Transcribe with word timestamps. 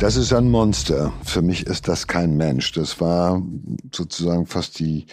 Das 0.00 0.16
ist 0.16 0.32
ein 0.32 0.50
Monster. 0.50 1.12
Für 1.24 1.42
mich 1.42 1.66
ist 1.66 1.86
das 1.86 2.06
kein 2.06 2.34
Mensch. 2.38 2.72
Das 2.72 3.02
war 3.02 3.42
sozusagen 3.94 4.46
fast 4.46 4.78
die 4.78 5.04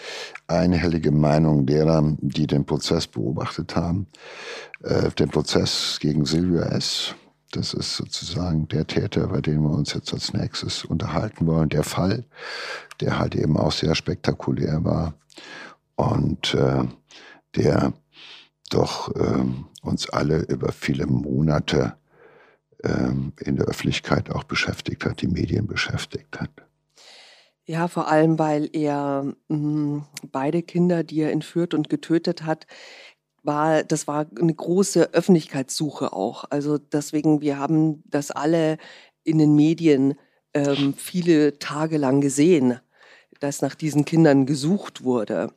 einhellige 0.46 1.12
Meinung 1.12 1.66
derer, 1.66 2.16
die 2.22 2.46
den 2.46 2.64
Prozess 2.64 3.06
beobachtet 3.06 3.76
haben. 3.76 4.06
Äh, 4.82 5.10
den 5.10 5.28
Prozess 5.28 5.98
gegen 6.00 6.24
Silvia 6.24 6.62
S. 6.62 7.14
Das 7.50 7.74
ist 7.74 7.96
sozusagen 7.96 8.66
der 8.68 8.86
Täter, 8.86 9.26
bei 9.26 9.42
dem 9.42 9.62
wir 9.62 9.72
uns 9.72 9.92
jetzt 9.92 10.14
als 10.14 10.32
nächstes 10.32 10.86
unterhalten 10.86 11.46
wollen. 11.46 11.68
Der 11.68 11.84
Fall, 11.84 12.24
der 13.02 13.18
halt 13.18 13.34
eben 13.34 13.58
auch 13.58 13.72
sehr 13.72 13.94
spektakulär 13.94 14.84
war 14.84 15.12
und 15.96 16.54
äh, 16.54 16.84
der 17.56 17.92
doch 18.70 19.14
äh, 19.14 19.44
uns 19.82 20.08
alle 20.08 20.38
über 20.44 20.72
viele 20.72 21.06
Monate 21.06 21.98
ähm, 22.84 23.32
in 23.40 23.56
der 23.56 23.66
Öffentlichkeit 23.66 24.30
auch 24.30 24.44
beschäftigt 24.44 25.04
hat, 25.04 25.20
die 25.20 25.28
Medien 25.28 25.66
beschäftigt 25.66 26.40
hat. 26.40 26.50
Ja, 27.64 27.86
vor 27.86 28.08
allem, 28.08 28.38
weil 28.38 28.70
er 28.72 29.24
mh, 29.24 29.34
hm, 29.48 30.04
beide 30.32 30.62
Kinder, 30.62 31.04
die 31.04 31.20
er 31.20 31.32
entführt 31.32 31.74
und 31.74 31.90
getötet 31.90 32.44
hat, 32.44 32.66
war, 33.42 33.82
das 33.84 34.06
war 34.06 34.26
eine 34.38 34.54
große 34.54 35.12
Öffentlichkeitssuche 35.12 36.12
auch. 36.12 36.44
Also 36.50 36.78
deswegen, 36.78 37.40
wir 37.40 37.58
haben 37.58 38.02
das 38.06 38.30
alle 38.30 38.78
in 39.22 39.38
den 39.38 39.54
Medien 39.54 40.14
ähm, 40.54 40.94
viele 40.94 41.58
Tage 41.58 41.98
lang 41.98 42.20
gesehen, 42.20 42.80
dass 43.40 43.62
nach 43.62 43.74
diesen 43.74 44.04
Kindern 44.04 44.46
gesucht 44.46 45.04
wurde. 45.04 45.52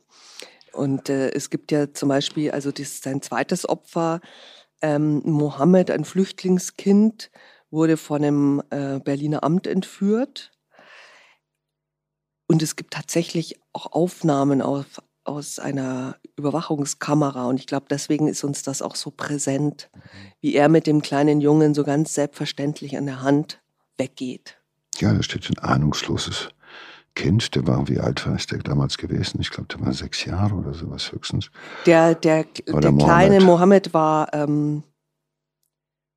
Und 0.72 1.08
äh, 1.08 1.30
es 1.30 1.50
gibt 1.50 1.72
ja 1.72 1.92
zum 1.92 2.08
Beispiel, 2.08 2.50
also 2.50 2.70
das 2.70 2.80
ist 2.80 3.04
sein 3.04 3.22
zweites 3.22 3.68
Opfer, 3.68 4.20
ähm, 4.82 5.22
Mohammed, 5.24 5.90
ein 5.90 6.04
Flüchtlingskind, 6.04 7.30
wurde 7.70 7.96
von 7.96 8.22
einem 8.22 8.62
äh, 8.70 8.98
Berliner 9.00 9.42
Amt 9.42 9.66
entführt. 9.66 10.52
Und 12.46 12.62
es 12.62 12.76
gibt 12.76 12.92
tatsächlich 12.92 13.58
auch 13.72 13.92
Aufnahmen 13.92 14.60
auf, 14.60 15.00
aus 15.24 15.58
einer 15.58 16.16
Überwachungskamera. 16.36 17.46
Und 17.46 17.58
ich 17.58 17.66
glaube, 17.66 17.86
deswegen 17.88 18.28
ist 18.28 18.44
uns 18.44 18.62
das 18.62 18.82
auch 18.82 18.94
so 18.94 19.10
präsent, 19.10 19.90
mhm. 19.94 20.00
wie 20.40 20.54
er 20.54 20.68
mit 20.68 20.86
dem 20.86 21.00
kleinen 21.00 21.40
Jungen 21.40 21.72
so 21.72 21.84
ganz 21.84 22.12
selbstverständlich 22.12 22.98
an 22.98 23.06
der 23.06 23.22
Hand 23.22 23.62
weggeht. 23.96 24.58
Ja, 24.98 25.14
da 25.14 25.22
steht 25.22 25.48
ein 25.48 25.58
ahnungsloses 25.58 26.50
Kind, 27.14 27.54
der 27.54 27.66
war, 27.66 27.88
wie 27.88 28.00
alt 28.00 28.26
war 28.26 28.36
der 28.36 28.58
damals 28.58 28.96
gewesen? 28.96 29.40
Ich 29.40 29.50
glaube, 29.50 29.68
der 29.68 29.84
war 29.84 29.92
sechs 29.92 30.24
Jahre 30.24 30.54
oder 30.54 30.72
sowas 30.72 31.12
höchstens. 31.12 31.50
Der, 31.86 32.14
der, 32.14 32.44
der 32.44 32.92
kleine 32.92 33.40
Mohammed 33.40 33.92
war 33.92 34.32
ähm, 34.32 34.82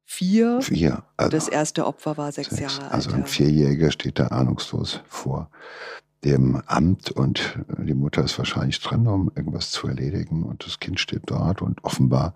vier. 0.05 0.61
Vier. 0.61 1.03
Also 1.17 1.31
das 1.31 1.47
erste 1.49 1.85
Opfer 1.85 2.17
war 2.17 2.31
sechs, 2.31 2.51
sechs 2.51 2.61
Jahre 2.61 2.85
alt. 2.85 2.93
Also 2.93 3.11
ein 3.11 3.25
Vierjähriger 3.25 3.91
steht 3.91 4.19
da 4.19 4.27
ahnungslos 4.27 5.01
vor 5.07 5.49
dem 6.25 6.61
Amt 6.65 7.11
und 7.11 7.59
die 7.77 7.93
Mutter 7.93 8.23
ist 8.23 8.37
wahrscheinlich 8.39 8.81
dran, 8.81 9.07
um 9.07 9.31
irgendwas 9.35 9.69
zu 9.69 9.87
erledigen 9.87 10.43
und 10.43 10.65
das 10.65 10.79
Kind 10.79 10.99
steht 10.99 11.21
dort 11.27 11.61
und 11.61 11.83
offenbar 11.83 12.33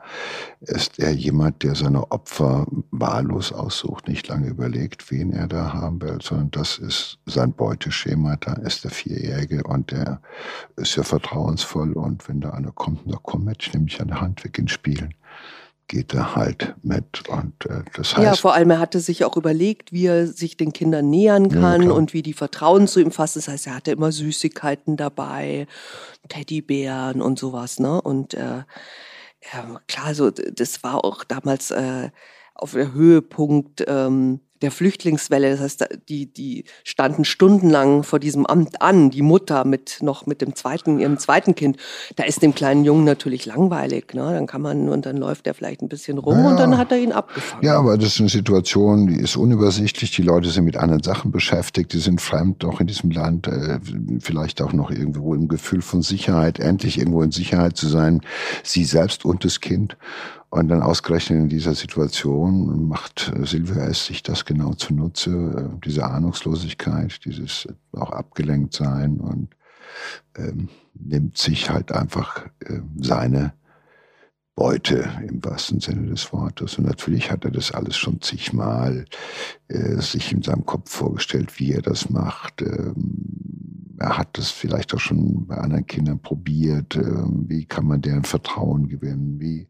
ist 0.62 1.00
er 1.00 1.12
jemand, 1.12 1.64
der 1.64 1.74
seine 1.74 2.12
Opfer 2.12 2.68
wahllos 2.92 3.52
aussucht, 3.52 4.08
nicht 4.08 4.28
lange 4.28 4.48
überlegt, 4.48 5.10
wen 5.12 5.34
er 5.34 5.48
da 5.48 5.74
haben 5.74 6.02
will, 6.02 6.20
sondern 6.22 6.52
das 6.52 6.78
ist 6.78 7.18
sein 7.26 7.52
Beuteschema, 7.54 8.38
da 8.38 8.54
ist 8.54 8.84
der 8.84 8.92
Vierjährige 8.92 9.64
und 9.64 9.92
der 9.92 10.22
ist 10.76 10.96
ja 10.96 11.04
vertrauensvoll 11.04 11.94
und 11.94 12.30
wenn 12.30 12.42
da 12.42 12.52
einer 12.52 12.72
kommt, 12.72 13.02
na 13.06 13.18
komm 13.22 13.46
mit, 13.46 13.64
ich 13.64 13.74
nehme 13.74 13.86
mich 13.86 14.00
an 14.00 14.10
der 14.10 14.22
Hand, 14.22 14.44
wir 14.44 14.52
gehen 14.52 14.68
spielen 14.68 15.16
geht 15.90 16.14
er 16.14 16.36
halt 16.36 16.76
mit. 16.84 17.28
Und 17.28 17.66
äh, 17.66 17.82
das 17.96 18.16
heißt. 18.16 18.24
Ja, 18.24 18.36
vor 18.36 18.54
allem, 18.54 18.70
er 18.70 18.80
hatte 18.80 19.02
sich 19.02 19.26
auch 19.26 19.36
überlegt, 19.36 19.92
wie 19.92 20.06
er 20.06 20.28
sich 20.28 20.56
den 20.56 20.72
Kindern 20.72 21.10
nähern 21.10 21.50
kann 21.50 21.84
ja, 21.84 21.92
und 21.92 22.14
wie 22.14 22.22
die 22.22 22.34
Vertrauen 22.34 22.88
zu 22.88 23.02
ihm 23.02 23.12
fassen. 23.12 23.40
Das 23.40 23.50
heißt, 23.50 23.68
er 23.68 23.76
hatte 23.76 23.92
immer 23.92 24.14
Süßigkeiten 24.14 24.96
dabei, 24.96 25.68
Teddybären 26.30 27.22
und 27.22 27.38
sowas, 27.38 27.80
ne? 27.80 28.02
Und 28.02 28.36
äh, 28.36 28.64
ja, 29.54 29.82
klar, 29.88 30.16
so 30.16 30.30
das 30.30 30.84
war 30.84 31.04
auch 31.04 31.26
damals 31.26 31.72
äh, 31.72 32.12
auf 32.54 32.72
der 32.72 32.94
Höhepunkt. 32.94 33.84
Ähm, 33.88 34.40
der 34.62 34.72
Flüchtlingswelle. 34.72 35.52
Das 35.52 35.60
heißt, 35.60 35.88
die, 36.10 36.32
die 36.32 36.66
standen 36.84 37.26
stundenlang 37.26 38.04
vor 38.04 38.20
diesem 38.20 38.46
Amt 38.46 38.82
an, 38.82 39.10
die 39.10 39.22
Mutter 39.22 39.66
mit 39.66 40.00
noch 40.02 40.26
mit 40.26 40.42
dem 40.42 40.56
zweiten, 40.56 41.00
ihrem 41.00 41.18
zweiten 41.18 41.56
Kind. 41.56 41.78
Da 42.16 42.24
ist 42.24 42.42
dem 42.42 42.54
kleinen 42.54 42.84
Jungen 42.84 43.04
natürlich 43.04 43.46
langweilig. 43.46 44.14
Ne? 44.14 44.22
Dann 44.22 44.48
kann 44.48 44.62
man, 44.62 44.90
und 44.90 45.06
dann 45.06 45.18
läuft 45.18 45.48
er 45.48 45.54
vielleicht 45.54 45.82
ein 45.82 45.90
bisschen 45.90 46.18
rum 46.18 46.40
ja. 46.40 46.50
und 46.50 46.58
dann 46.58 46.78
hat 46.78 46.92
er 46.92 47.00
ihn 47.00 47.12
abgefangen. 47.12 47.64
Ja, 47.64 47.78
aber 47.78 47.98
das 47.98 48.14
ist 48.14 48.20
eine 48.20 48.30
Situation, 48.30 49.08
die 49.08 49.20
ist 49.20 49.36
unübersichtlich. 49.36 50.12
Die 50.12 50.22
Leute 50.24 50.50
sind 50.50 50.66
mit 50.66 50.78
anderen 50.78 51.04
Sachen 51.04 51.32
beschäftigt, 51.32 51.94
die 51.94 52.00
sind 52.00 52.22
fremd 52.22 52.66
auch 52.66 52.82
in 52.82 52.88
diesem 52.88 53.12
Land, 53.12 53.48
äh, 53.48 53.80
vielleicht 54.20 54.62
auch 54.62 54.74
noch 54.74 54.92
irgendwo 54.92 55.34
im 55.34 55.48
Gefühl 55.48 55.82
von 55.82 56.02
Sicherheit, 56.02 56.60
endlich 56.60 56.98
irgendwo 56.98 57.22
in 57.22 57.32
Sicherheit 57.32 57.78
zu 57.78 57.88
sein, 57.88 58.22
sie 58.64 58.84
selbst 58.84 59.26
und 59.26 59.46
das 59.46 59.60
Kind. 59.60 59.98
Und 60.52 60.70
dann 60.70 60.82
ausgerechnet 60.82 61.40
in 61.40 61.50
dieser 61.50 61.76
Situation 61.76 62.88
macht 62.88 63.32
Silvia 63.44 63.86
S. 63.86 64.08
sich 64.08 64.24
das 64.24 64.46
genau 64.46 64.74
zunutze, 64.74 65.30
äh, 65.32 65.80
diese 65.86 66.06
Ahnungslosigkeit, 66.06 67.24
dieses 67.24 67.68
auch 67.92 68.12
abgelenkt 68.12 68.74
sein 68.74 69.20
und 69.20 69.56
ähm, 70.36 70.70
nimmt 70.96 71.38
sich 71.38 71.70
halt 71.70 71.92
einfach 71.92 72.48
äh, 72.62 72.80
seine 73.00 73.54
Beute 74.56 75.10
im 75.26 75.44
wahrsten 75.46 75.80
Sinne 75.80 76.08
des 76.08 76.34
Wortes. 76.34 76.78
Und 76.78 76.86
natürlich 76.86 77.32
hat 77.32 77.46
er 77.46 77.52
das 77.52 77.72
alles 77.72 77.96
schon 77.96 78.20
zigmal 78.20 79.06
äh, 79.68 80.02
sich 80.02 80.34
in 80.34 80.42
seinem 80.42 80.66
Kopf 80.66 80.92
vorgestellt, 80.92 81.60
wie 81.60 81.74
er 81.74 81.82
das 81.82 82.10
macht. 82.10 82.62
Ähm, 82.62 83.96
er 84.00 84.18
hat 84.18 84.38
das 84.38 84.50
vielleicht 84.50 84.94
auch 84.94 85.00
schon 85.00 85.46
bei 85.46 85.56
anderen 85.56 85.86
Kindern 85.86 86.20
probiert. 86.20 86.96
Ähm, 86.96 87.46
wie 87.48 87.66
kann 87.66 87.86
man 87.86 88.02
deren 88.02 88.24
Vertrauen 88.24 88.90
gewinnen? 88.90 89.40
Wie 89.40 89.68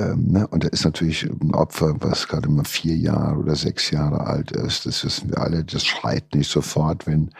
ähm, 0.00 0.32
ne? 0.32 0.46
Und 0.46 0.64
er 0.64 0.72
ist 0.72 0.84
natürlich 0.84 1.24
ein 1.24 1.54
Opfer, 1.54 1.94
was 2.00 2.26
gerade 2.28 2.48
mal 2.48 2.64
vier 2.64 2.96
Jahre 2.96 3.38
oder 3.38 3.54
sechs 3.54 3.90
Jahre 3.90 4.26
alt 4.26 4.50
ist. 4.52 4.86
Das 4.86 5.04
wissen 5.04 5.30
wir 5.30 5.38
alle. 5.38 5.64
Das 5.64 5.84
schreit 5.84 6.34
nicht 6.34 6.50
sofort, 6.50 7.06
wenn, 7.06 7.30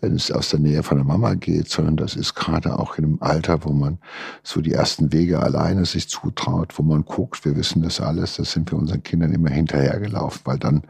wenn 0.00 0.14
es 0.14 0.30
aus 0.30 0.50
der 0.50 0.60
Nähe 0.60 0.82
von 0.82 0.98
der 0.98 1.06
Mama 1.06 1.34
geht, 1.34 1.68
sondern 1.68 1.96
das 1.96 2.16
ist 2.16 2.34
gerade 2.34 2.78
auch 2.78 2.98
in 2.98 3.04
einem 3.04 3.18
Alter, 3.20 3.64
wo 3.64 3.72
man 3.72 3.98
so 4.42 4.60
die 4.60 4.72
ersten 4.72 5.12
Wege 5.12 5.40
alleine 5.40 5.84
sich 5.84 6.08
zutraut, 6.08 6.78
wo 6.78 6.82
man 6.82 7.04
guckt, 7.04 7.44
wir 7.44 7.56
wissen 7.56 7.82
das 7.82 8.00
alles, 8.00 8.36
das 8.36 8.52
sind 8.52 8.70
wir 8.70 8.78
unseren 8.78 9.02
Kindern 9.02 9.32
immer 9.32 9.50
hinterhergelaufen, 9.50 10.40
weil 10.44 10.58
dann 10.58 10.82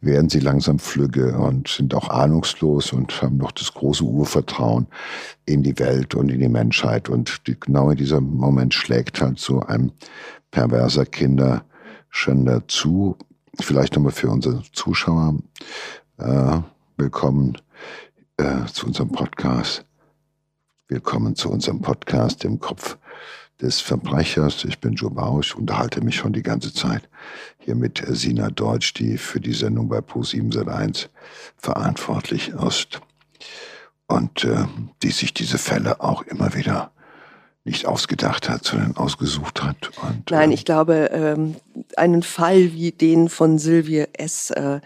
werden 0.00 0.28
sie 0.28 0.40
langsam 0.40 0.78
flügge 0.78 1.36
und 1.36 1.68
sind 1.68 1.94
auch 1.94 2.08
ahnungslos 2.08 2.92
und 2.92 3.22
haben 3.22 3.36
noch 3.36 3.52
das 3.52 3.72
große 3.74 4.04
Urvertrauen 4.04 4.86
in 5.46 5.62
die 5.62 5.78
Welt 5.78 6.14
und 6.14 6.30
in 6.30 6.40
die 6.40 6.48
Menschheit. 6.48 7.08
Und 7.08 7.46
die, 7.46 7.58
genau 7.58 7.90
in 7.90 7.96
diesem 7.96 8.36
Moment 8.36 8.74
schlägt 8.74 9.20
halt 9.20 9.38
so 9.38 9.60
ein 9.60 9.92
perverser 10.54 11.04
Kinderschänder 11.04 12.62
zu. 12.68 13.18
Vielleicht 13.58 13.96
nochmal 13.96 14.12
für 14.12 14.30
unsere 14.30 14.62
Zuschauer 14.72 15.34
äh, 16.18 16.58
willkommen 16.96 17.58
äh, 18.36 18.64
zu 18.72 18.86
unserem 18.86 19.10
Podcast. 19.10 19.84
Willkommen 20.86 21.34
zu 21.34 21.50
unserem 21.50 21.80
Podcast 21.80 22.44
im 22.44 22.60
Kopf 22.60 22.98
des 23.60 23.80
Verbrechers. 23.80 24.64
Ich 24.64 24.78
bin 24.78 24.94
Joe 24.94 25.10
Bausch, 25.10 25.56
unterhalte 25.56 26.02
mich 26.02 26.14
schon 26.14 26.32
die 26.32 26.44
ganze 26.44 26.72
Zeit 26.72 27.08
hier 27.58 27.74
mit 27.74 28.04
Sina 28.06 28.48
Deutsch, 28.50 28.94
die 28.94 29.18
für 29.18 29.40
die 29.40 29.54
Sendung 29.54 29.88
bei 29.88 29.98
Pro7 29.98 30.52
Sat1 30.52 31.08
verantwortlich 31.56 32.50
ist 32.50 33.00
und 34.06 34.44
äh, 34.44 34.66
die 35.02 35.10
sich 35.10 35.34
diese 35.34 35.58
Fälle 35.58 36.00
auch 36.00 36.22
immer 36.22 36.54
wieder 36.54 36.92
nicht 37.64 37.86
ausgedacht 37.86 38.48
hat, 38.48 38.64
sondern 38.64 38.96
ausgesucht 38.96 39.62
hat. 39.62 39.90
Und, 40.02 40.30
Nein, 40.30 40.50
äh, 40.50 40.54
ich 40.54 40.64
glaube, 40.64 41.10
ähm, 41.12 41.56
einen 41.96 42.22
Fall 42.22 42.72
wie 42.72 42.92
den 42.92 43.28
von 43.28 43.58
Sylvie 43.58 44.06
S., 44.12 44.50
äh, 44.50 44.80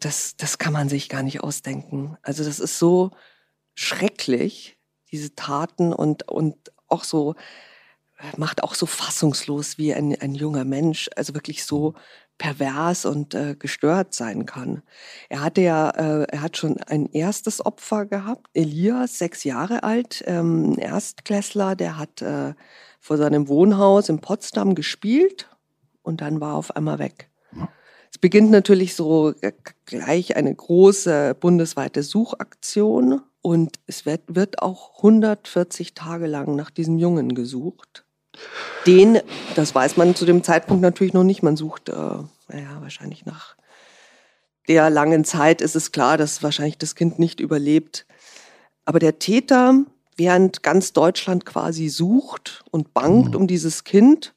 das, 0.00 0.36
das 0.36 0.56
kann 0.56 0.72
man 0.72 0.88
sich 0.88 1.10
gar 1.10 1.22
nicht 1.22 1.42
ausdenken. 1.42 2.16
Also 2.22 2.44
das 2.44 2.60
ist 2.60 2.78
so 2.78 3.10
schrecklich, 3.74 4.78
diese 5.10 5.34
Taten 5.34 5.92
und, 5.92 6.28
und 6.28 6.56
auch 6.88 7.04
so, 7.04 7.34
äh, 8.18 8.24
macht 8.38 8.62
auch 8.62 8.74
so 8.74 8.86
fassungslos 8.86 9.76
wie 9.76 9.92
ein, 9.92 10.18
ein 10.18 10.34
junger 10.34 10.64
Mensch, 10.64 11.10
also 11.14 11.34
wirklich 11.34 11.64
so 11.64 11.94
pervers 12.42 13.04
und 13.04 13.34
äh, 13.34 13.54
gestört 13.56 14.14
sein 14.14 14.46
kann. 14.46 14.82
Er 15.28 15.42
hatte 15.42 15.60
ja, 15.60 15.90
äh, 15.90 16.24
er 16.24 16.42
hat 16.42 16.56
schon 16.56 16.76
ein 16.88 17.06
erstes 17.12 17.64
Opfer 17.64 18.04
gehabt, 18.04 18.48
Elias, 18.52 19.16
sechs 19.16 19.44
Jahre 19.44 19.84
alt, 19.84 20.24
ähm, 20.26 20.76
Erstklässler, 20.76 21.76
der 21.76 21.98
hat 21.98 22.20
äh, 22.20 22.54
vor 22.98 23.16
seinem 23.16 23.46
Wohnhaus 23.46 24.08
in 24.08 24.18
Potsdam 24.18 24.74
gespielt 24.74 25.56
und 26.02 26.20
dann 26.20 26.40
war 26.40 26.54
er 26.54 26.56
auf 26.56 26.74
einmal 26.74 26.98
weg. 26.98 27.30
Es 28.10 28.18
beginnt 28.18 28.50
natürlich 28.50 28.96
so 28.96 29.34
äh, 29.40 29.52
gleich 29.86 30.34
eine 30.34 30.52
große 30.52 31.36
bundesweite 31.38 32.02
Suchaktion 32.02 33.22
und 33.40 33.78
es 33.86 34.04
wird, 34.04 34.22
wird 34.26 34.60
auch 34.60 34.96
140 34.96 35.94
Tage 35.94 36.26
lang 36.26 36.56
nach 36.56 36.70
diesem 36.70 36.98
Jungen 36.98 37.36
gesucht. 37.36 38.04
Den, 38.86 39.20
das 39.54 39.74
weiß 39.74 39.96
man 39.96 40.14
zu 40.14 40.24
dem 40.24 40.42
Zeitpunkt 40.42 40.82
natürlich 40.82 41.12
noch 41.12 41.24
nicht. 41.24 41.42
Man 41.42 41.56
sucht, 41.56 41.88
äh, 41.88 41.92
naja, 41.92 42.80
wahrscheinlich 42.80 43.26
nach 43.26 43.56
der 44.68 44.90
langen 44.90 45.24
Zeit 45.24 45.60
ist 45.60 45.76
es 45.76 45.92
klar, 45.92 46.16
dass 46.16 46.42
wahrscheinlich 46.42 46.78
das 46.78 46.94
Kind 46.94 47.18
nicht 47.18 47.40
überlebt. 47.40 48.06
Aber 48.84 48.98
der 48.98 49.18
Täter, 49.18 49.84
während 50.16 50.62
ganz 50.62 50.92
Deutschland 50.92 51.44
quasi 51.44 51.88
sucht 51.88 52.64
und 52.70 52.94
bangt 52.94 53.30
mhm. 53.30 53.36
um 53.36 53.46
dieses 53.46 53.84
Kind, 53.84 54.34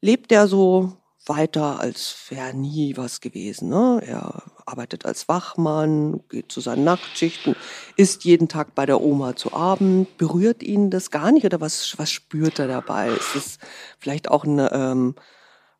lebt 0.00 0.32
er 0.32 0.46
so 0.46 0.92
weiter, 1.30 1.80
als 1.80 2.16
wäre 2.28 2.52
nie 2.54 2.96
was 2.96 3.20
gewesen. 3.20 3.68
Ne? 3.68 4.02
Er 4.04 4.42
arbeitet 4.66 5.06
als 5.06 5.28
Wachmann, 5.28 6.20
geht 6.28 6.50
zu 6.50 6.60
seinen 6.60 6.84
Nachtschichten, 6.84 7.54
isst 7.96 8.24
jeden 8.24 8.48
Tag 8.48 8.74
bei 8.74 8.84
der 8.84 9.00
Oma 9.00 9.36
zu 9.36 9.52
Abend. 9.52 10.18
Berührt 10.18 10.62
ihn 10.62 10.90
das 10.90 11.10
gar 11.10 11.30
nicht 11.32 11.46
oder 11.46 11.60
was, 11.60 11.98
was 11.98 12.10
spürt 12.10 12.58
er 12.58 12.66
dabei? 12.66 13.08
Ist 13.10 13.36
es 13.36 13.58
vielleicht 13.98 14.28
auch 14.28 14.44
eine, 14.44 14.72
ähm, 14.72 15.14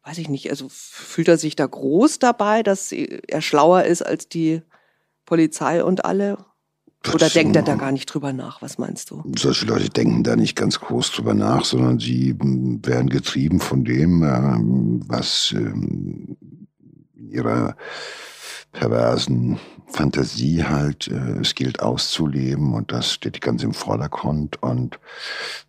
weiß 0.04 0.18
ich 0.18 0.28
nicht, 0.28 0.48
also 0.50 0.68
fühlt 0.70 1.28
er 1.28 1.36
sich 1.36 1.56
da 1.56 1.66
groß 1.66 2.20
dabei, 2.20 2.62
dass 2.62 2.92
er 2.92 3.42
schlauer 3.42 3.82
ist 3.84 4.02
als 4.02 4.28
die 4.28 4.62
Polizei 5.26 5.84
und 5.84 6.04
alle? 6.04 6.38
Oder 7.08 7.18
das, 7.18 7.32
denkt 7.32 7.56
er 7.56 7.62
da 7.62 7.76
gar 7.76 7.92
nicht 7.92 8.06
drüber 8.06 8.32
nach? 8.32 8.60
Was 8.60 8.76
meinst 8.76 9.10
du? 9.10 9.22
Solche 9.38 9.64
Leute 9.64 9.88
denken 9.88 10.22
da 10.22 10.36
nicht 10.36 10.54
ganz 10.54 10.80
groß 10.80 11.12
drüber 11.12 11.32
nach, 11.32 11.64
sondern 11.64 11.98
sie 11.98 12.36
hm, 12.38 12.84
werden 12.84 13.08
getrieben 13.08 13.58
von 13.58 13.84
dem, 13.84 14.22
ähm, 14.22 15.00
was 15.06 15.54
ähm, 15.56 16.36
in 17.16 17.30
ihrer 17.30 17.74
perversen 18.72 19.58
Fantasie 19.86 20.62
halt, 20.62 21.08
äh, 21.08 21.40
es 21.40 21.54
gilt 21.54 21.80
auszuleben 21.80 22.74
und 22.74 22.92
das 22.92 23.14
steht 23.14 23.40
ganz 23.40 23.62
im 23.62 23.74
Vordergrund 23.74 24.62
und 24.62 25.00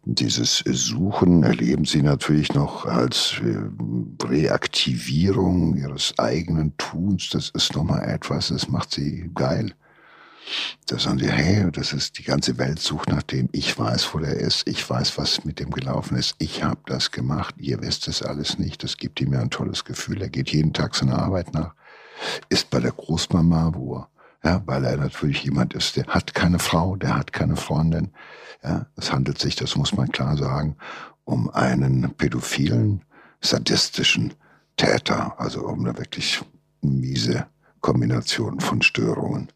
dieses 0.03 0.63
Suchen 0.67 1.43
erleben 1.43 1.85
sie 1.85 2.01
natürlich 2.01 2.53
noch 2.53 2.85
als 2.85 3.41
äh, 3.43 4.25
Reaktivierung 4.25 5.75
ihres 5.77 6.13
eigenen 6.19 6.75
Tuns. 6.77 7.29
Das 7.29 7.49
ist 7.49 7.75
nochmal 7.75 8.07
etwas, 8.09 8.49
das 8.49 8.67
macht 8.67 8.91
sie 8.91 9.31
geil. 9.33 9.73
Da 10.87 10.99
sagen 10.99 11.19
sie, 11.19 11.31
hey, 11.31 11.71
das 11.71 11.93
ist 11.93 12.17
die 12.17 12.23
ganze 12.23 12.57
Welt 12.57 12.79
sucht 12.79 13.09
nach 13.09 13.23
dem. 13.23 13.49
Ich 13.51 13.77
weiß, 13.77 14.13
wo 14.13 14.19
der 14.19 14.35
ist. 14.35 14.67
Ich 14.67 14.87
weiß, 14.89 15.17
was 15.17 15.45
mit 15.45 15.59
dem 15.59 15.71
gelaufen 15.71 16.17
ist. 16.17 16.35
Ich 16.39 16.63
habe 16.63 16.81
das 16.85 17.11
gemacht. 17.11 17.55
Ihr 17.57 17.81
wisst 17.81 18.07
es 18.07 18.21
alles 18.21 18.59
nicht. 18.59 18.83
Das 18.83 18.97
gibt 18.97 19.21
ihm 19.21 19.33
ja 19.33 19.39
ein 19.39 19.49
tolles 19.49 19.85
Gefühl. 19.85 20.21
Er 20.21 20.29
geht 20.29 20.49
jeden 20.49 20.73
Tag 20.73 20.95
seiner 20.95 21.19
Arbeit 21.19 21.53
nach. 21.53 21.73
Ist 22.49 22.69
bei 22.69 22.79
der 22.79 22.91
Großmama, 22.91 23.71
wo 23.73 23.95
er, 23.95 24.09
ja, 24.43 24.61
weil 24.65 24.85
er 24.85 24.97
natürlich 24.97 25.43
jemand 25.43 25.73
ist, 25.73 25.95
der 25.95 26.07
hat 26.07 26.33
keine 26.33 26.59
Frau, 26.59 26.95
der 26.95 27.15
hat 27.15 27.31
keine 27.33 27.55
Freundin. 27.55 28.11
Ja, 28.63 28.85
es 28.95 29.11
handelt 29.11 29.39
sich, 29.39 29.55
das 29.55 29.75
muss 29.75 29.95
man 29.95 30.11
klar 30.11 30.37
sagen, 30.37 30.75
um 31.23 31.49
einen 31.49 32.13
pädophilen, 32.15 33.03
sadistischen 33.39 34.33
Täter, 34.77 35.39
also 35.39 35.61
um 35.65 35.85
eine 35.85 35.97
wirklich 35.97 36.41
miese 36.81 37.47
Kombination 37.81 38.59
von 38.59 38.81
Störungen. 38.81 39.51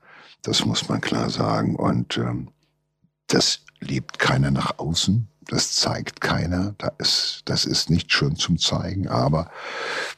Das 0.46 0.64
muss 0.64 0.88
man 0.88 1.02
klar 1.02 1.32
sagen. 1.32 1.76
Und 1.76 2.18
ähm, 2.18 2.50
das 3.28 3.62
lebt 3.80 4.20
keiner 4.20 4.52
nach 4.52 4.78
außen. 4.78 5.28
Das 5.48 5.76
zeigt 5.76 6.22
keiner. 6.22 6.76
Das 6.78 6.94
ist, 7.00 7.42
das 7.46 7.66
ist 7.66 7.90
nicht 7.90 8.12
schön 8.12 8.36
zum 8.36 8.60
Zeigen. 8.60 9.08
Aber 9.08 9.50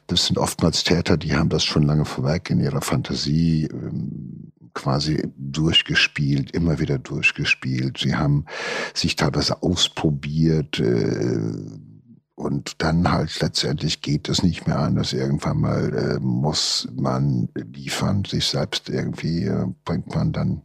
das 0.07 0.25
sind 0.25 0.38
oftmals 0.38 0.83
Täter, 0.83 1.15
die 1.15 1.35
haben 1.35 1.50
das 1.50 1.63
schon 1.63 1.83
lange 1.83 2.03
vorweg 2.03 2.50
in 2.50 2.59
ihrer 2.59 2.81
Fantasie 2.81 3.69
ähm, 3.71 4.51
quasi 4.74 5.31
durchgespielt, 5.38 6.51
immer 6.51 6.80
wieder 6.80 7.00
durchgespielt. 7.00 7.97
Sie 7.97 8.15
haben 8.15 8.45
sich 8.94 9.15
teilweise 9.15 9.63
ausprobiert. 9.63 10.80
Äh, 10.80 11.53
und 12.37 12.83
dann 12.83 13.11
halt 13.11 13.41
letztendlich 13.41 14.01
geht 14.03 14.29
es 14.29 14.43
nicht 14.43 14.67
mehr 14.67 14.77
anders. 14.77 15.11
Irgendwann 15.11 15.59
mal 15.59 15.93
äh, 15.95 16.19
muss 16.19 16.87
man 16.93 17.49
liefern, 17.55 18.25
sich 18.25 18.45
selbst 18.45 18.89
irgendwie 18.89 19.45
äh, 19.45 19.65
bringt 19.83 20.13
man 20.13 20.33
dann 20.33 20.61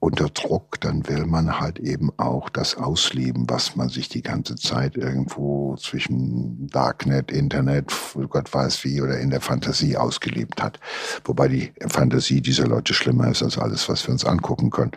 unter 0.00 0.28
Druck, 0.28 0.78
dann 0.82 1.08
will 1.08 1.24
man 1.24 1.58
halt 1.58 1.78
eben 1.78 2.10
auch 2.18 2.50
das 2.50 2.76
ausleben, 2.76 3.48
was 3.48 3.74
man 3.74 3.88
sich 3.88 4.10
die 4.10 4.20
ganze 4.20 4.54
Zeit 4.54 4.98
irgendwo 4.98 5.76
zwischen 5.76 6.68
Darknet, 6.68 7.32
Internet, 7.32 7.90
Gott 8.28 8.52
weiß 8.52 8.84
wie 8.84 9.00
oder 9.00 9.18
in 9.18 9.30
der 9.30 9.40
Fantasie 9.40 9.96
ausgelebt 9.96 10.62
hat. 10.62 10.78
Wobei 11.24 11.48
die 11.48 11.72
Fantasie 11.88 12.42
dieser 12.42 12.66
Leute 12.66 12.92
schlimmer 12.92 13.30
ist 13.30 13.42
als 13.42 13.56
alles, 13.56 13.88
was 13.88 14.06
wir 14.06 14.12
uns 14.12 14.26
angucken 14.26 14.68
können. 14.68 14.92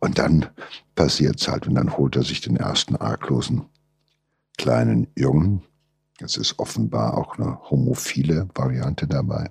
Und 0.00 0.18
dann 0.18 0.46
passiert's 0.96 1.46
halt 1.46 1.68
und 1.68 1.76
dann 1.76 1.96
holt 1.96 2.16
er 2.16 2.24
sich 2.24 2.40
den 2.40 2.56
ersten 2.56 2.96
arglosen 2.96 3.66
kleinen 4.58 5.08
Jungen. 5.16 5.62
Es 6.20 6.36
ist 6.36 6.58
offenbar 6.58 7.16
auch 7.18 7.38
eine 7.38 7.58
homophile 7.70 8.48
Variante 8.54 9.06
dabei. 9.06 9.50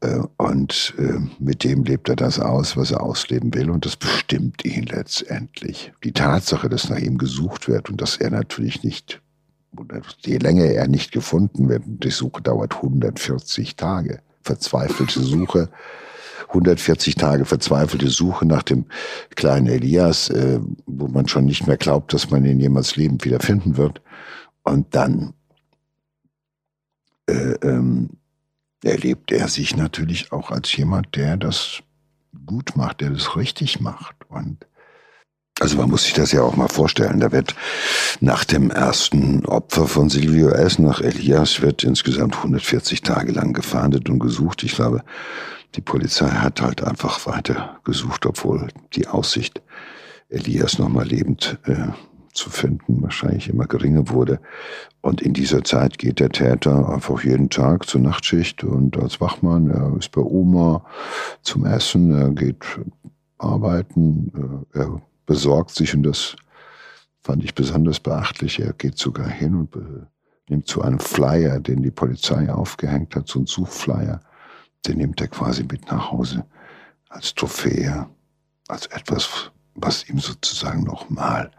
Äh, 0.00 0.20
und 0.38 0.94
äh, 0.98 1.20
mit 1.38 1.64
dem 1.64 1.84
lebt 1.84 2.08
er 2.08 2.16
das 2.16 2.40
aus, 2.40 2.76
was 2.76 2.90
er 2.90 3.02
ausleben 3.02 3.54
will, 3.54 3.70
und 3.70 3.84
das 3.84 3.96
bestimmt 3.96 4.64
ihn 4.64 4.84
letztendlich. 4.84 5.92
Die 6.04 6.12
Tatsache, 6.12 6.68
dass 6.68 6.88
nach 6.88 6.98
ihm 6.98 7.18
gesucht 7.18 7.68
wird 7.68 7.90
und 7.90 8.00
dass 8.00 8.16
er 8.16 8.30
natürlich 8.30 8.82
nicht, 8.82 9.20
je 10.24 10.38
länger 10.38 10.64
er 10.64 10.88
nicht 10.88 11.12
gefunden 11.12 11.68
wird, 11.68 11.82
die 11.86 12.10
Suche 12.10 12.42
dauert 12.42 12.76
140 12.76 13.76
Tage, 13.76 14.20
verzweifelte 14.42 15.20
Suche. 15.20 15.68
140 16.50 17.14
Tage 17.14 17.44
verzweifelte 17.44 18.08
Suche 18.08 18.46
nach 18.46 18.62
dem 18.62 18.86
kleinen 19.34 19.66
Elias, 19.66 20.28
äh, 20.30 20.60
wo 20.86 21.08
man 21.08 21.28
schon 21.28 21.44
nicht 21.44 21.66
mehr 21.66 21.76
glaubt, 21.76 22.12
dass 22.12 22.30
man 22.30 22.44
ihn 22.44 22.60
jemals 22.60 22.96
lebend 22.96 23.24
wiederfinden 23.24 23.76
wird. 23.76 24.02
Und 24.62 24.94
dann 24.94 25.32
äh, 27.26 27.54
ähm, 27.62 28.10
erlebt 28.82 29.32
er 29.32 29.48
sich 29.48 29.76
natürlich 29.76 30.32
auch 30.32 30.50
als 30.50 30.74
jemand, 30.76 31.14
der 31.16 31.36
das 31.36 31.82
gut 32.46 32.76
macht, 32.76 33.00
der 33.00 33.10
das 33.10 33.36
richtig 33.36 33.80
macht. 33.80 34.16
Und 34.28 34.66
also 35.60 35.76
man 35.76 35.90
muss 35.90 36.04
sich 36.04 36.14
das 36.14 36.32
ja 36.32 36.42
auch 36.42 36.56
mal 36.56 36.68
vorstellen. 36.68 37.20
Da 37.20 37.32
wird 37.32 37.54
nach 38.20 38.44
dem 38.44 38.70
ersten 38.70 39.44
Opfer 39.44 39.86
von 39.86 40.08
Silvio 40.08 40.48
S. 40.48 40.78
nach 40.78 41.00
Elias 41.00 41.60
wird 41.60 41.84
insgesamt 41.84 42.36
140 42.36 43.02
Tage 43.02 43.32
lang 43.32 43.52
gefahndet 43.52 44.08
und 44.08 44.20
gesucht. 44.20 44.62
Ich 44.62 44.72
glaube, 44.72 45.04
die 45.74 45.80
Polizei 45.80 46.28
hat 46.28 46.60
halt 46.60 46.82
einfach 46.82 47.26
weiter 47.26 47.78
gesucht, 47.84 48.26
obwohl 48.26 48.68
die 48.94 49.06
Aussicht, 49.06 49.62
Elias 50.28 50.78
nochmal 50.78 51.06
lebend 51.06 51.58
äh, 51.64 51.88
zu 52.32 52.50
finden, 52.50 53.02
wahrscheinlich 53.02 53.48
immer 53.48 53.66
geringer 53.66 54.08
wurde. 54.08 54.40
Und 55.00 55.20
in 55.20 55.32
dieser 55.32 55.64
Zeit 55.64 55.98
geht 55.98 56.20
der 56.20 56.30
Täter 56.30 56.88
einfach 56.88 57.24
jeden 57.24 57.50
Tag 57.50 57.86
zur 57.86 58.00
Nachtschicht 58.00 58.62
und 58.62 58.96
als 58.96 59.20
Wachmann, 59.20 59.70
er 59.70 59.96
ist 59.98 60.12
bei 60.12 60.20
Oma 60.20 60.84
zum 61.42 61.66
Essen, 61.66 62.12
er 62.12 62.30
geht 62.30 62.64
arbeiten, 63.38 64.64
äh, 64.74 64.78
er 64.78 65.02
besorgt 65.26 65.70
sich 65.70 65.94
und 65.94 66.04
das 66.04 66.36
fand 67.22 67.44
ich 67.44 67.54
besonders 67.54 68.00
beachtlich. 68.00 68.60
Er 68.60 68.72
geht 68.72 68.98
sogar 68.98 69.28
hin 69.28 69.54
und 69.54 69.76
nimmt 70.48 70.66
zu 70.66 70.82
einem 70.82 70.98
Flyer, 70.98 71.60
den 71.60 71.82
die 71.82 71.90
Polizei 71.90 72.52
aufgehängt 72.52 73.14
hat, 73.14 73.28
so 73.28 73.38
einen 73.38 73.46
Suchflyer 73.46 74.20
den 74.86 74.98
nimmt 74.98 75.20
er 75.20 75.28
quasi 75.28 75.62
mit 75.64 75.90
nach 75.90 76.10
Hause 76.10 76.46
als 77.08 77.34
Trophäe, 77.34 78.08
als 78.68 78.86
etwas, 78.86 79.50
was 79.74 80.08
ihm 80.08 80.18
sozusagen 80.18 80.84
nochmal 80.84 81.50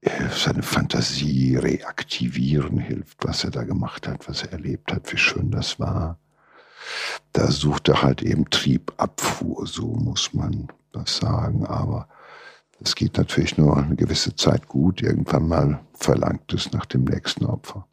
äh, 0.00 0.28
seine 0.30 0.62
Fantasie 0.62 1.56
reaktivieren 1.56 2.78
hilft, 2.78 3.24
was 3.24 3.44
er 3.44 3.50
da 3.50 3.64
gemacht 3.64 4.06
hat, 4.06 4.28
was 4.28 4.42
er 4.42 4.52
erlebt 4.52 4.92
hat, 4.92 5.10
wie 5.12 5.16
schön 5.16 5.50
das 5.50 5.80
war. 5.80 6.18
Da 7.32 7.50
sucht 7.50 7.88
er 7.88 8.02
halt 8.02 8.22
eben 8.22 8.48
Triebabfuhr, 8.48 9.66
so 9.66 9.86
muss 9.86 10.32
man 10.32 10.68
das 10.92 11.16
sagen, 11.16 11.66
aber 11.66 12.08
es 12.80 12.94
geht 12.94 13.16
natürlich 13.16 13.58
nur 13.58 13.76
eine 13.76 13.96
gewisse 13.96 14.36
Zeit 14.36 14.68
gut. 14.68 15.02
Irgendwann 15.02 15.48
mal 15.48 15.80
verlangt 15.94 16.52
es 16.52 16.72
nach 16.72 16.86
dem 16.86 17.04
nächsten 17.04 17.44
Opfer. 17.46 17.86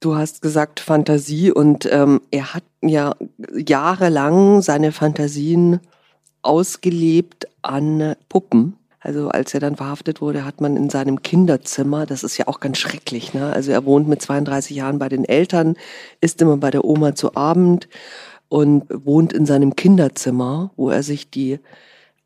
Du 0.00 0.16
hast 0.16 0.40
gesagt 0.40 0.80
Fantasie 0.80 1.52
und 1.52 1.86
ähm, 1.92 2.22
er 2.30 2.54
hat 2.54 2.64
ja 2.80 3.14
jahrelang 3.54 4.62
seine 4.62 4.92
Fantasien 4.92 5.80
ausgelebt 6.40 7.46
an 7.60 8.14
Puppen. 8.30 8.76
Also 9.00 9.28
als 9.28 9.52
er 9.52 9.60
dann 9.60 9.76
verhaftet 9.76 10.22
wurde, 10.22 10.46
hat 10.46 10.62
man 10.62 10.76
in 10.76 10.88
seinem 10.88 11.20
Kinderzimmer, 11.20 12.06
das 12.06 12.24
ist 12.24 12.38
ja 12.38 12.48
auch 12.48 12.60
ganz 12.60 12.78
schrecklich, 12.78 13.34
ne? 13.34 13.52
Also 13.52 13.72
er 13.72 13.84
wohnt 13.84 14.08
mit 14.08 14.22
32 14.22 14.74
Jahren 14.74 14.98
bei 14.98 15.10
den 15.10 15.26
Eltern, 15.26 15.74
isst 16.22 16.40
immer 16.40 16.56
bei 16.56 16.70
der 16.70 16.84
Oma 16.84 17.14
zu 17.14 17.34
Abend 17.34 17.88
und 18.48 18.84
wohnt 18.88 19.34
in 19.34 19.44
seinem 19.44 19.76
Kinderzimmer, 19.76 20.70
wo 20.76 20.90
er 20.90 21.02
sich 21.02 21.30
die 21.30 21.60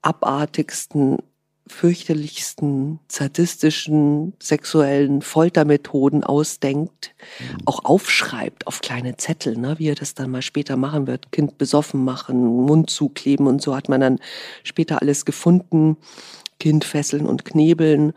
abartigsten 0.02 1.18
fürchterlichsten, 1.66 3.00
sadistischen, 3.08 4.34
sexuellen 4.38 5.22
Foltermethoden 5.22 6.22
ausdenkt, 6.22 7.14
mhm. 7.40 7.58
auch 7.64 7.84
aufschreibt 7.84 8.66
auf 8.66 8.80
kleine 8.80 9.16
Zettel, 9.16 9.56
ne, 9.56 9.78
wie 9.78 9.88
er 9.88 9.94
das 9.94 10.14
dann 10.14 10.30
mal 10.30 10.42
später 10.42 10.76
machen 10.76 11.06
wird. 11.06 11.32
Kind 11.32 11.56
besoffen 11.56 12.04
machen, 12.04 12.44
Mund 12.44 12.90
zukleben 12.90 13.46
und 13.46 13.62
so 13.62 13.74
hat 13.74 13.88
man 13.88 14.00
dann 14.00 14.18
später 14.62 15.00
alles 15.00 15.24
gefunden. 15.24 15.96
Kind 16.60 16.84
fesseln 16.84 17.26
und 17.26 17.44
knebeln. 17.44 18.12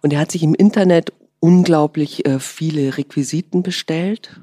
Und 0.00 0.12
er 0.12 0.20
hat 0.20 0.30
sich 0.30 0.42
im 0.42 0.54
Internet 0.54 1.12
unglaublich 1.40 2.24
äh, 2.26 2.38
viele 2.38 2.96
Requisiten 2.96 3.62
bestellt. 3.62 4.40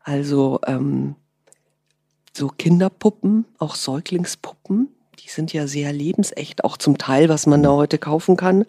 Also 0.00 0.60
ähm, 0.66 1.16
so 2.34 2.48
Kinderpuppen, 2.48 3.44
auch 3.58 3.74
Säuglingspuppen. 3.74 4.88
Die 5.22 5.28
sind 5.28 5.52
ja 5.52 5.66
sehr 5.66 5.92
lebensecht, 5.92 6.64
auch 6.64 6.76
zum 6.76 6.98
Teil, 6.98 7.28
was 7.28 7.46
man 7.46 7.62
da 7.62 7.70
heute 7.70 7.98
kaufen 7.98 8.36
kann. 8.36 8.64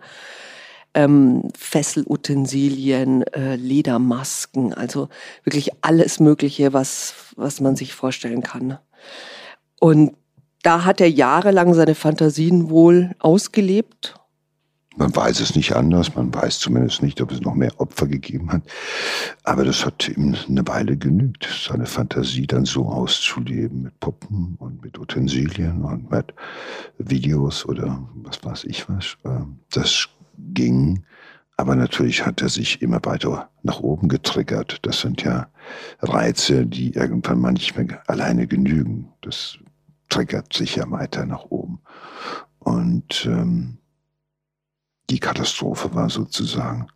Ähm, 0.94 1.50
Fesselutensilien, 1.58 3.24
äh, 3.28 3.56
Ledermasken, 3.56 4.74
also 4.74 5.08
wirklich 5.44 5.72
alles 5.82 6.20
Mögliche, 6.20 6.74
was, 6.74 7.14
was 7.38 7.62
man 7.62 7.76
sich 7.76 7.94
vorstellen 7.94 8.42
kann. 8.42 8.78
Und 9.80 10.16
da 10.64 10.84
hat 10.84 11.02
er 11.02 11.10
jahrelang 11.10 11.74
seine 11.74 11.96
Fantasien 11.96 12.70
wohl 12.70 13.12
ausgelebt 13.20 14.21
man 14.98 15.16
weiß 15.16 15.40
es 15.40 15.56
nicht 15.56 15.76
anders, 15.76 16.16
man 16.16 16.34
weiß 16.34 16.60
zumindest 16.60 17.02
nicht, 17.02 17.22
ob 17.22 17.32
es 17.32 17.42
noch 17.42 17.56
mehr 17.56 17.80
Opfer 17.80 18.08
gegeben 18.08 18.52
hat. 18.52 18.64
Aber 19.44 19.64
das 19.64 19.86
hat 19.86 20.10
ihm 20.10 20.36
eine 20.50 20.68
Weile 20.68 20.98
genügt, 20.98 21.48
seine 21.68 21.86
Fantasie 21.86 22.46
dann 22.46 22.66
so 22.66 22.86
auszuleben 22.88 23.84
mit 23.84 24.00
Puppen 24.00 24.56
und 24.60 24.84
mit 24.84 25.00
Utensilien 25.00 25.84
und 25.84 26.12
mit 26.12 26.34
Videos 26.98 27.66
oder 27.66 28.06
was 28.16 28.44
weiß 28.44 28.66
ich 28.66 28.90
was. 28.90 29.18
Ähm, 29.24 29.60
das 29.72 30.10
ging, 30.38 31.04
aber 31.56 31.76
natürlich 31.76 32.26
hat 32.26 32.42
er 32.42 32.50
sich 32.50 32.82
immer 32.82 33.00
weiter 33.04 33.50
nach 33.64 33.80
oben 33.80 34.10
getriggert. 34.10 34.80
Das 34.82 35.00
sind 35.00 35.24
ja 35.24 35.48
Reize, 36.02 36.66
die 36.66 36.94
irgendwann 36.94 37.40
manchmal 37.40 38.02
alleine 38.08 38.46
genügen. 38.46 39.08
Das 39.22 39.58
triggert 40.10 40.52
sich 40.52 40.76
ja 40.76 40.90
weiter 40.92 41.26
nach 41.26 41.46
oben. 41.46 41.80
Und 42.60 43.26
ähm, 43.26 43.78
die 45.12 45.20
Katastrophe 45.20 45.94
war 45.94 46.10
sozusagen 46.10 46.88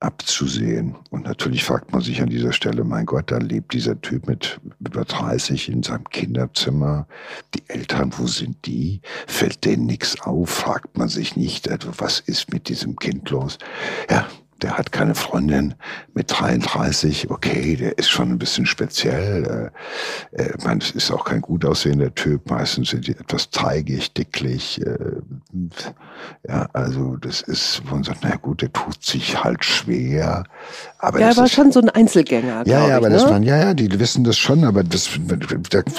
abzusehen. 0.00 0.96
Und 1.10 1.24
natürlich 1.24 1.64
fragt 1.64 1.92
man 1.92 2.00
sich 2.00 2.20
an 2.20 2.28
dieser 2.28 2.52
Stelle, 2.52 2.82
mein 2.82 3.06
Gott, 3.06 3.30
da 3.30 3.38
lebt 3.38 3.72
dieser 3.72 4.00
Typ 4.00 4.26
mit 4.26 4.60
über 4.80 5.04
30 5.04 5.68
in 5.68 5.82
seinem 5.84 6.08
Kinderzimmer. 6.10 7.06
Die 7.54 7.62
Eltern, 7.68 8.12
wo 8.16 8.26
sind 8.26 8.66
die? 8.66 9.00
Fällt 9.28 9.64
denen 9.64 9.86
nichts 9.86 10.20
auf? 10.20 10.50
Fragt 10.50 10.98
man 10.98 11.08
sich 11.08 11.36
nicht, 11.36 11.70
also 11.70 11.90
was 11.98 12.18
ist 12.20 12.52
mit 12.52 12.68
diesem 12.68 12.96
Kind 12.96 13.30
los? 13.30 13.58
Ja, 14.10 14.26
der 14.62 14.76
hat 14.76 14.92
keine 14.92 15.14
Freundin 15.14 15.74
mit 16.14 16.30
33, 16.30 17.30
okay, 17.30 17.76
der 17.76 17.96
ist 17.96 18.08
schon 18.08 18.30
ein 18.30 18.38
bisschen 18.38 18.66
speziell. 18.66 19.72
Äh, 20.32 20.42
äh, 20.42 20.52
man, 20.64 20.78
ist 20.78 21.10
auch 21.10 21.24
kein 21.24 21.40
gut 21.40 21.64
aussehender 21.64 22.14
Typ, 22.14 22.50
meistens 22.50 22.90
sind 22.90 23.06
die 23.06 23.12
etwas 23.12 23.50
teigig, 23.50 24.12
dicklich. 24.14 24.80
Äh, 24.84 24.98
ja, 26.48 26.68
also 26.72 27.16
das 27.16 27.40
ist, 27.40 27.82
wo 27.86 27.94
man 27.94 28.04
sagt, 28.04 28.20
na 28.22 28.36
gut, 28.36 28.62
der 28.62 28.72
tut 28.72 29.02
sich 29.02 29.42
halt 29.42 29.64
schwer. 29.64 30.44
Aber 30.98 31.20
ja, 31.20 31.28
er 31.28 31.36
war 31.36 31.44
ist, 31.44 31.52
schon 31.52 31.70
so 31.70 31.80
ein 31.80 31.88
Einzelgänger. 31.88 32.64
Ja, 32.66 32.88
ja, 32.88 32.96
aber 32.96 33.08
ne? 33.08 33.14
das 33.14 33.24
waren, 33.24 33.44
ja, 33.44 33.56
ja, 33.58 33.74
die 33.74 33.98
wissen 34.00 34.24
das 34.24 34.36
schon, 34.36 34.64
aber 34.64 34.82
das, 34.82 35.08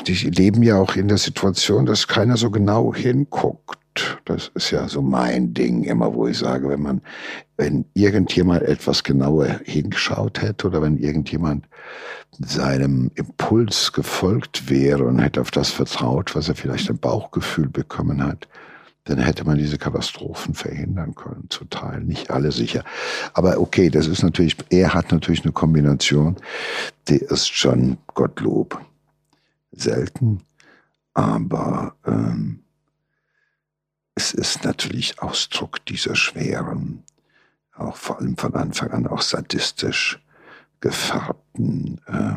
die 0.05 0.13
leben 0.29 0.63
ja 0.63 0.77
auch 0.77 0.95
in 0.95 1.07
der 1.07 1.17
Situation, 1.17 1.85
dass 1.85 2.07
keiner 2.07 2.35
so 2.35 2.51
genau 2.51 2.93
hinguckt. 2.93 3.78
Das 4.25 4.51
ist 4.53 4.71
ja 4.71 4.87
so 4.87 5.01
mein 5.01 5.53
Ding 5.53 5.83
immer, 5.83 6.13
wo 6.13 6.27
ich 6.27 6.37
sage, 6.37 6.69
wenn 6.69 6.81
man, 6.81 7.01
wenn 7.57 7.85
irgendjemand 7.93 8.61
etwas 8.63 9.03
genauer 9.03 9.59
hingeschaut 9.65 10.41
hätte 10.41 10.67
oder 10.67 10.81
wenn 10.81 10.97
irgendjemand 10.97 11.65
seinem 12.39 13.11
Impuls 13.15 13.91
gefolgt 13.91 14.69
wäre 14.69 15.03
und 15.05 15.19
hätte 15.19 15.41
auf 15.41 15.51
das 15.51 15.69
vertraut, 15.71 16.35
was 16.35 16.47
er 16.47 16.55
vielleicht 16.55 16.89
im 16.89 16.97
Bauchgefühl 16.97 17.67
bekommen 17.67 18.23
hat, 18.23 18.47
dann 19.05 19.19
hätte 19.19 19.43
man 19.43 19.57
diese 19.57 19.77
Katastrophen 19.77 20.53
verhindern 20.53 21.15
können, 21.15 21.47
zu 21.49 21.65
Teil. 21.65 22.01
Nicht 22.01 22.29
alle 22.29 22.51
sicher. 22.51 22.83
Aber 23.33 23.59
okay, 23.59 23.89
das 23.89 24.07
ist 24.07 24.21
natürlich, 24.21 24.55
er 24.69 24.93
hat 24.93 25.11
natürlich 25.11 25.43
eine 25.43 25.51
Kombination, 25.51 26.35
die 27.07 27.17
ist 27.17 27.47
schon 27.47 27.97
Gottlob 28.13 28.79
selten, 29.71 30.41
aber 31.13 31.95
ähm, 32.05 32.59
es 34.19 34.33
ist 34.33 34.65
natürlich 34.65 35.21
Ausdruck 35.21 35.85
dieser 35.85 36.13
schweren, 36.13 37.03
auch 37.73 37.95
vor 37.95 38.19
allem 38.19 38.35
von 38.35 38.53
Anfang 38.53 38.91
an 38.91 39.07
auch 39.07 39.21
sadistisch 39.21 40.19
gefärbten 40.81 42.01
äh, 42.05 42.33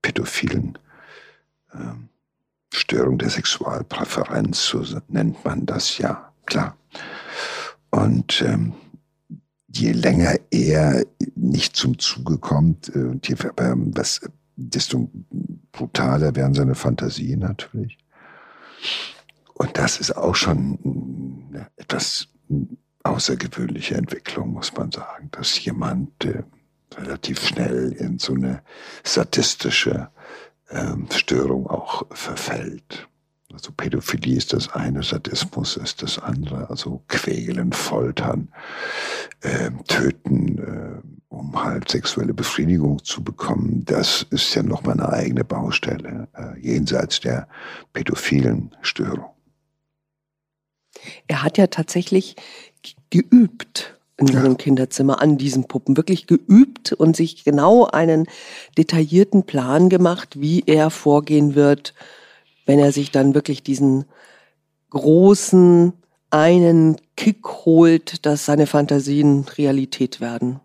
pädophilen 0.00 0.78
äh, 1.72 1.78
Störung 2.72 3.18
der 3.18 3.30
Sexualpräferenz, 3.30 4.64
so 4.64 4.84
nennt 5.08 5.44
man 5.44 5.66
das 5.66 5.98
ja, 5.98 6.32
klar. 6.44 6.76
Und 7.90 8.42
ähm, 8.42 8.74
je 9.66 9.90
länger 9.90 10.36
er 10.52 11.04
nicht 11.34 11.74
zum 11.74 11.98
Zuge 11.98 12.38
kommt, 12.38 12.94
äh, 12.94 13.18
je, 13.24 13.34
äh, 13.34 13.74
was, 13.74 14.20
desto 14.54 15.10
brutaler 15.72 16.36
werden 16.36 16.54
seine 16.54 16.76
Fantasien 16.76 17.40
natürlich. 17.40 17.98
Und 19.58 19.78
das 19.78 19.98
ist 19.98 20.16
auch 20.16 20.34
schon 20.34 20.78
eine 21.50 21.68
etwas 21.76 22.28
außergewöhnliche 23.02 23.94
Entwicklung, 23.94 24.52
muss 24.52 24.74
man 24.74 24.92
sagen, 24.92 25.30
dass 25.30 25.64
jemand 25.64 26.24
äh, 26.24 26.42
relativ 26.94 27.40
schnell 27.40 27.92
in 27.92 28.18
so 28.18 28.34
eine 28.34 28.62
sadistische 29.02 30.10
äh, 30.68 30.94
Störung 31.10 31.68
auch 31.68 32.04
verfällt. 32.10 33.08
Also 33.52 33.72
Pädophilie 33.72 34.36
ist 34.36 34.52
das 34.52 34.68
eine, 34.74 35.02
Sadismus 35.02 35.78
ist 35.78 36.02
das 36.02 36.18
andere, 36.18 36.68
also 36.68 37.02
quälen, 37.08 37.72
foltern, 37.72 38.48
äh, 39.40 39.70
töten, 39.88 40.58
äh, 40.58 41.00
um 41.28 41.64
halt 41.64 41.88
sexuelle 41.88 42.34
Befriedigung 42.34 43.02
zu 43.04 43.24
bekommen. 43.24 43.84
Das 43.86 44.26
ist 44.30 44.54
ja 44.54 44.62
nochmal 44.62 45.00
eine 45.00 45.08
eigene 45.08 45.44
Baustelle, 45.44 46.28
äh, 46.34 46.60
jenseits 46.60 47.20
der 47.20 47.48
pädophilen 47.94 48.76
Störung. 48.82 49.35
Er 51.26 51.42
hat 51.42 51.58
ja 51.58 51.66
tatsächlich 51.66 52.36
geübt 53.10 53.96
in 54.18 54.28
seinem 54.28 54.52
ja. 54.52 54.54
Kinderzimmer 54.54 55.20
an 55.20 55.36
diesen 55.36 55.64
Puppen, 55.64 55.96
wirklich 55.96 56.26
geübt 56.26 56.92
und 56.92 57.16
sich 57.16 57.44
genau 57.44 57.84
einen 57.86 58.26
detaillierten 58.78 59.44
Plan 59.44 59.88
gemacht, 59.88 60.40
wie 60.40 60.62
er 60.66 60.90
vorgehen 60.90 61.54
wird, 61.54 61.94
wenn 62.64 62.78
er 62.78 62.92
sich 62.92 63.10
dann 63.10 63.34
wirklich 63.34 63.62
diesen 63.62 64.06
großen 64.90 65.92
einen 66.30 66.96
Kick 67.16 67.46
holt, 67.46 68.24
dass 68.26 68.46
seine 68.46 68.66
Fantasien 68.66 69.46
Realität 69.56 70.20
werden. 70.20 70.60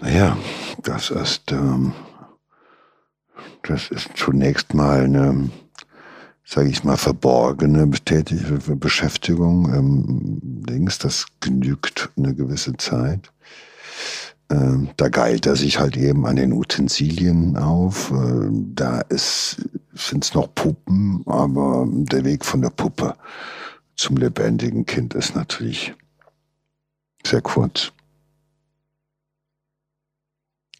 Naja, 0.00 0.36
das 0.82 1.10
ist, 1.10 1.50
ähm, 1.50 1.92
das 3.62 3.90
ist 3.90 4.10
zunächst 4.14 4.74
mal 4.74 5.04
eine 5.04 5.50
sage 6.48 6.70
ich 6.70 6.82
mal, 6.82 6.96
verborgene 6.96 7.86
Beschäftigung 7.86 9.70
ähm, 9.74 10.64
links, 10.66 10.98
das 10.98 11.26
genügt 11.40 12.08
eine 12.16 12.34
gewisse 12.34 12.74
Zeit. 12.78 13.30
Ähm, 14.48 14.88
da 14.96 15.10
geilt 15.10 15.44
er 15.44 15.56
sich 15.56 15.78
halt 15.78 15.98
eben 15.98 16.24
an 16.24 16.36
den 16.36 16.54
Utensilien 16.54 17.58
auf. 17.58 18.10
Äh, 18.12 18.48
da 18.50 19.02
sind 19.10 20.24
es 20.24 20.32
noch 20.32 20.54
Puppen, 20.54 21.22
aber 21.26 21.86
der 21.86 22.24
Weg 22.24 22.46
von 22.46 22.62
der 22.62 22.70
Puppe 22.70 23.14
zum 23.94 24.16
lebendigen 24.16 24.86
Kind 24.86 25.12
ist 25.12 25.36
natürlich 25.36 25.94
sehr 27.26 27.42
kurz. 27.42 27.92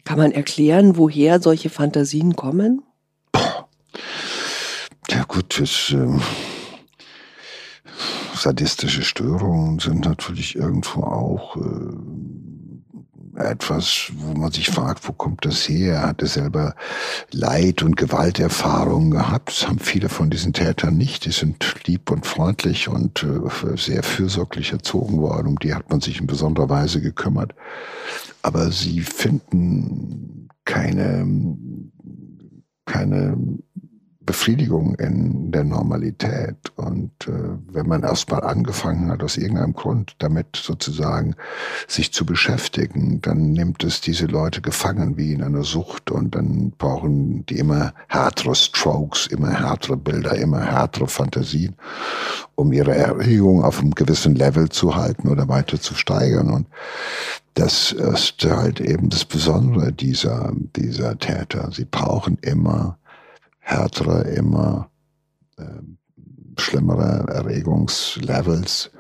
Kann 0.05 0.17
man 0.17 0.33
erklären, 0.33 0.97
woher 0.97 1.43
solche 1.43 1.69
Fantasien 1.69 2.37
kommen? 2.37 2.83
Ja 5.11 5.25
gut, 5.25 5.59
das, 5.59 5.91
äh, 5.93 6.19
sadistische 8.35 9.03
Störungen 9.03 9.79
sind 9.79 10.05
natürlich 10.05 10.57
irgendwo 10.57 11.03
auch 11.03 11.57
äh, 11.57 13.38
etwas, 13.38 14.11
wo 14.17 14.35
man 14.38 14.53
sich 14.53 14.69
fragt, 14.69 15.09
wo 15.09 15.12
kommt 15.12 15.45
das 15.45 15.69
her? 15.69 15.95
Er 15.95 16.09
hatte 16.09 16.27
selber 16.27 16.75
Leid- 17.31 17.83
und 17.83 17.97
Gewalterfahrungen 17.97 19.12
gehabt. 19.12 19.50
Das 19.50 19.69
haben 19.69 19.79
viele 19.79 20.09
von 20.09 20.29
diesen 20.29 20.53
Tätern 20.53 20.97
nicht. 20.97 21.25
Die 21.25 21.31
sind 21.31 21.75
lieb 21.87 22.11
und 22.11 22.27
freundlich 22.27 22.88
und 22.88 23.23
äh, 23.23 23.77
sehr 23.77 24.03
fürsorglich 24.03 24.73
erzogen 24.73 25.21
worden. 25.21 25.49
Um 25.49 25.59
die 25.59 25.75
hat 25.75 25.88
man 25.91 26.00
sich 26.00 26.21
in 26.21 26.27
besonderer 26.27 26.69
Weise 26.69 27.00
gekümmert. 27.00 27.55
Aber 28.43 28.71
sie 28.71 29.00
finden 29.00 30.49
keine, 30.65 31.27
keine 32.85 33.37
Befriedigung 34.29 34.95
in 34.97 35.51
der 35.53 35.65
Normalität. 35.65 36.57
Und 36.77 37.13
äh, 37.27 37.33
wenn 37.73 37.89
man 37.89 38.03
erstmal 38.03 38.43
angefangen 38.45 39.11
hat, 39.11 39.23
aus 39.23 39.39
irgendeinem 39.39 39.73
Grund 39.73 40.17
damit 40.19 40.55
sozusagen 40.55 41.35
sich 41.87 42.13
zu 42.13 42.27
beschäftigen, 42.27 43.23
dann 43.23 43.53
nimmt 43.53 43.83
es 43.85 44.03
diese 44.03 44.27
Leute 44.27 44.61
gefangen 44.61 45.17
wie 45.17 45.33
in 45.33 45.43
einer 45.43 45.65
Sucht 45.65 46.11
und 46.11 46.35
dann 46.35 46.73
brauchen 46.77 47.47
die 47.47 47.59
immer 47.59 47.95
härtere 48.09 48.55
Strokes, 48.55 49.29
immer 49.29 49.49
härtere 49.49 49.97
Bilder, 49.97 50.37
immer 50.37 50.61
härtere 50.61 51.09
Fantasien, 51.09 51.75
um 52.55 52.71
ihre 52.71 52.95
Erregung 52.95 53.65
auf 53.65 53.81
einem 53.81 53.95
gewissen 53.95 54.35
Level 54.35 54.69
zu 54.69 54.95
halten 54.95 55.29
oder 55.29 55.49
weiter 55.49 55.81
zu 55.81 55.95
steigern. 55.95 56.51
Und 56.51 56.67
das 57.55 57.93
ist 57.93 58.45
halt 58.45 58.79
eben 58.83 59.09
das 59.09 59.25
Besondere 59.25 59.91
dieser, 59.91 60.53
dieser 60.77 61.19
Täter. 61.19 61.71
Sie 61.73 61.87
brauchen 61.87 62.37
immer 62.43 62.99
härtere, 63.69 64.23
immer 64.31 64.91
äh, 65.59 65.65
schlimmere 66.59 67.27
Erregungslevels, 67.29 68.91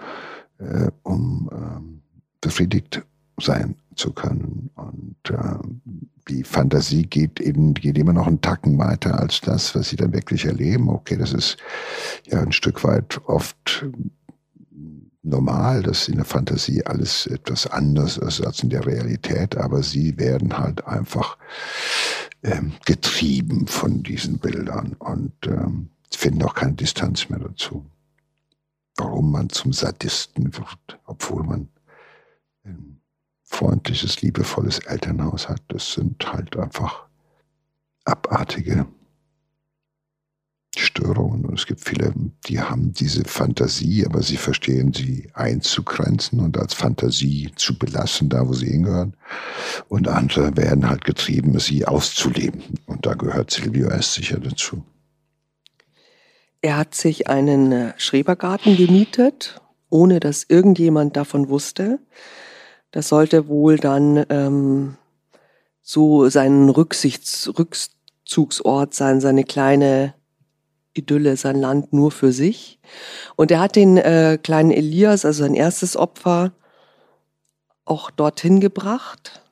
äh, 0.58 0.90
um 1.02 1.48
äh, 1.50 2.00
befriedigt 2.42 3.02
sein 3.40 3.76
zu 3.96 4.12
können. 4.12 4.70
Und 4.74 5.16
äh, 5.30 5.58
die 6.28 6.44
Fantasie 6.44 7.04
geht 7.04 7.40
eben 7.40 7.72
geht 7.72 7.96
immer 7.96 8.12
noch 8.12 8.26
einen 8.26 8.42
Tacken 8.42 8.78
weiter 8.78 9.18
als 9.18 9.40
das, 9.40 9.74
was 9.74 9.88
sie 9.88 9.96
dann 9.96 10.12
wirklich 10.12 10.44
erleben. 10.44 10.90
Okay, 10.90 11.16
das 11.16 11.32
ist 11.32 11.56
ja 12.26 12.40
ein 12.40 12.52
Stück 12.52 12.84
weit 12.84 13.20
oft 13.24 13.86
normal, 15.22 15.82
dass 15.82 16.08
in 16.08 16.16
der 16.16 16.24
Fantasie 16.24 16.84
alles 16.84 17.26
etwas 17.26 17.66
anders 17.66 18.18
ist 18.18 18.40
als 18.44 18.62
in 18.62 18.68
der 18.68 18.86
Realität, 18.86 19.56
aber 19.56 19.82
sie 19.82 20.18
werden 20.18 20.58
halt 20.58 20.86
einfach 20.86 21.38
ähm, 22.42 22.72
getrieben 22.84 23.66
von 23.66 24.02
diesen 24.02 24.38
Bildern 24.38 24.94
und 24.98 25.32
ähm, 25.46 25.90
finden 26.14 26.42
auch 26.42 26.54
keine 26.54 26.74
Distanz 26.74 27.28
mehr 27.28 27.38
dazu. 27.38 27.84
Warum 28.96 29.30
man 29.30 29.48
zum 29.50 29.72
Sadisten 29.72 30.56
wird, 30.56 30.98
obwohl 31.04 31.44
man 31.44 31.68
ein 32.64 33.00
freundliches, 33.44 34.22
liebevolles 34.22 34.80
Elternhaus 34.80 35.48
hat, 35.48 35.62
das 35.68 35.92
sind 35.92 36.32
halt 36.32 36.56
einfach 36.56 37.06
abartige 38.04 38.86
Störungen. 40.98 41.44
Und 41.44 41.58
es 41.58 41.66
gibt 41.66 41.84
viele, 41.84 42.12
die 42.46 42.60
haben 42.60 42.92
diese 42.92 43.24
Fantasie, 43.24 44.04
aber 44.04 44.22
sie 44.22 44.36
verstehen 44.36 44.92
sie 44.92 45.30
einzugrenzen 45.34 46.40
und 46.40 46.58
als 46.58 46.74
Fantasie 46.74 47.50
zu 47.56 47.78
belassen, 47.78 48.28
da 48.28 48.46
wo 48.48 48.52
sie 48.52 48.70
hingehören. 48.70 49.14
Und 49.88 50.08
andere 50.08 50.56
werden 50.56 50.88
halt 50.88 51.04
getrieben, 51.04 51.58
sie 51.58 51.86
auszuleben. 51.86 52.62
Und 52.86 53.06
da 53.06 53.14
gehört 53.14 53.50
Silvio 53.50 53.88
S. 53.88 54.14
sicher 54.14 54.38
dazu. 54.38 54.82
Er 56.60 56.76
hat 56.76 56.94
sich 56.94 57.28
einen 57.28 57.70
äh, 57.70 57.92
Schrebergarten 57.98 58.76
gemietet, 58.76 59.60
ohne 59.90 60.18
dass 60.18 60.44
irgendjemand 60.48 61.16
davon 61.16 61.48
wusste. 61.48 62.00
Das 62.90 63.08
sollte 63.08 63.46
wohl 63.46 63.76
dann 63.76 64.26
ähm, 64.28 64.96
so 65.82 66.28
sein 66.28 66.68
Rücksichts 66.68 67.48
Rückzugsort 67.56 68.92
sein, 68.92 69.20
seine 69.20 69.44
kleine 69.44 70.14
Idylle, 70.98 71.36
sein 71.36 71.56
Land 71.56 71.92
nur 71.92 72.10
für 72.10 72.32
sich. 72.32 72.78
Und 73.36 73.50
er 73.50 73.60
hat 73.60 73.76
den 73.76 73.96
äh, 73.96 74.38
kleinen 74.42 74.70
Elias, 74.70 75.24
also 75.24 75.44
sein 75.44 75.54
erstes 75.54 75.96
Opfer, 75.96 76.52
auch 77.84 78.10
dorthin 78.10 78.60
gebracht 78.60 79.42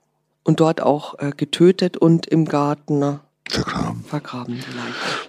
und 0.45 0.61
dort 0.61 0.81
auch 0.83 1.19
äh, 1.19 1.31
getötet 1.37 1.97
und 1.97 2.27
im 2.27 2.45
Garten 2.45 3.21
vergraben. 3.49 4.05
Vergraben 4.05 4.59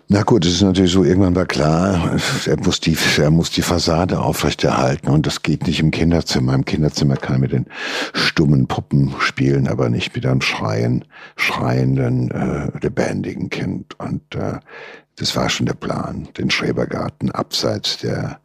Na 0.08 0.24
gut, 0.24 0.46
es 0.46 0.54
ist 0.54 0.62
natürlich 0.62 0.92
so, 0.92 1.04
irgendwann 1.04 1.36
war 1.36 1.46
klar, 1.46 2.18
er 2.46 2.58
muss 2.58 2.80
die, 2.80 2.98
er 3.18 3.32
muss 3.32 3.52
die 3.52 3.62
Fassade 3.62 4.20
aufrechterhalten 4.20 5.10
und 5.10 5.28
das 5.28 5.44
geht 5.44 5.68
nicht 5.68 5.80
im 5.80 5.92
Kinderzimmer. 5.92 6.54
Im 6.54 6.66
Kinderzimmer 6.66 7.16
kann 7.16 7.36
er 7.36 7.40
mit 7.40 7.52
den 7.52 7.66
stummen 8.14 8.68
Puppen 8.68 9.14
spielen, 9.20 9.68
aber 9.68 9.90
nicht 9.90 10.16
mit 10.16 10.26
einem 10.26 10.42
schreien, 10.42 11.06
schreienden, 11.36 12.32
äh, 12.32 12.72
lebendigen 12.82 13.50
Kind. 13.50 14.00
Und 14.00 14.36
äh, 14.36 14.60
das 15.18 15.36
war 15.36 15.50
schon 15.50 15.66
der 15.66 15.74
Plan, 15.74 16.30
den 16.38 16.50
Schrebergarten 16.50 17.32
abseits 17.32 17.98
der 17.98 18.40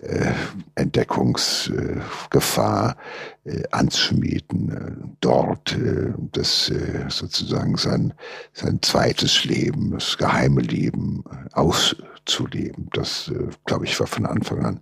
äh, 0.00 0.30
Entdeckungsgefahr 0.76 2.96
äh, 3.44 3.64
anzumieten, 3.72 4.70
äh, 4.70 4.92
dort 5.20 5.72
äh, 5.72 6.14
das 6.32 6.70
äh, 6.70 7.06
sozusagen 7.08 7.76
sein, 7.76 8.14
sein 8.52 8.80
zweites 8.82 9.44
Leben, 9.44 9.90
das 9.90 10.16
geheime 10.16 10.60
Leben 10.60 11.24
äh, 11.28 11.48
auszuleben. 11.54 12.88
Das, 12.92 13.32
glaube 13.64 13.86
ich, 13.86 13.98
war 13.98 14.06
von 14.06 14.26
Anfang 14.26 14.64
an 14.64 14.78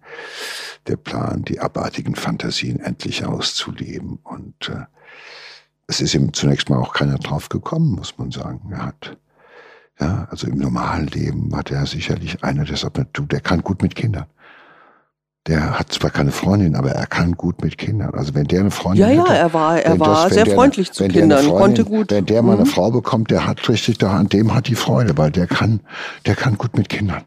der 0.87 0.97
Plan, 0.97 1.45
die 1.45 1.61
abartigen 1.61 2.15
Fantasien 2.15 2.79
endlich 2.81 3.25
auszuleben. 3.25 4.19
Und 4.23 4.71
es 5.87 6.03
ist 6.03 6.15
ihm 6.15 6.35
zunächst 6.35 6.69
mal 6.69 6.79
auch 6.79 6.93
keiner 6.93 7.17
drauf 7.19 7.49
gekommen, 7.49 7.95
muss 7.95 8.19
man 8.19 8.33
sagen. 8.33 8.73
Er 8.73 8.85
hat 8.87 9.17
ja, 10.01 10.29
also 10.31 10.47
im 10.47 10.59
normalen 10.59 11.07
Leben 11.07 11.51
war 11.53 11.63
der 11.63 11.87
sicherlich 11.87 12.45
einer, 12.45 12.65
der 12.65 12.77
sagt, 12.77 12.99
du, 13.13 13.25
der 13.25 13.41
kann 13.41 13.63
gut 13.63 13.83
mit 13.83 13.95
Kindern 13.95 14.27
der 15.47 15.79
hat 15.79 15.93
zwar 15.93 16.11
keine 16.11 16.33
Freundin, 16.33 16.75
aber 16.75 16.91
er 16.91 17.07
kann 17.07 17.33
gut 17.33 17.63
mit 17.63 17.79
Kindern. 17.79 18.15
Also 18.15 18.35
wenn 18.35 18.47
der 18.47 18.61
eine 18.61 18.71
Freundin 18.71 19.03
Ja, 19.03 19.11
ja, 19.11 19.27
er 19.27 19.53
war, 19.53 19.81
er 19.81 19.99
war 20.01 20.25
das, 20.25 20.35
sehr 20.35 20.47
freundlich 20.47 20.91
zu 20.93 21.07
Kindern, 21.07 21.45
Freundin, 21.45 21.59
konnte 21.59 21.85
gut. 21.85 22.11
Wenn 22.11 22.27
der 22.27 22.43
mal 22.43 22.55
eine 22.55 22.65
mhm. 22.65 22.69
Frau 22.69 22.91
bekommt, 22.91 23.31
der 23.31 23.47
hat 23.47 23.69
richtig 23.69 23.99
da, 23.99 24.17
an 24.17 24.29
dem 24.29 24.55
hat 24.55 24.67
die 24.67 24.75
Freude, 24.75 25.17
weil 25.17 25.31
der 25.31 25.47
kann, 25.47 25.81
der 26.27 26.35
kann 26.35 26.59
gut 26.59 26.77
mit 26.77 26.89
Kindern. 26.89 27.23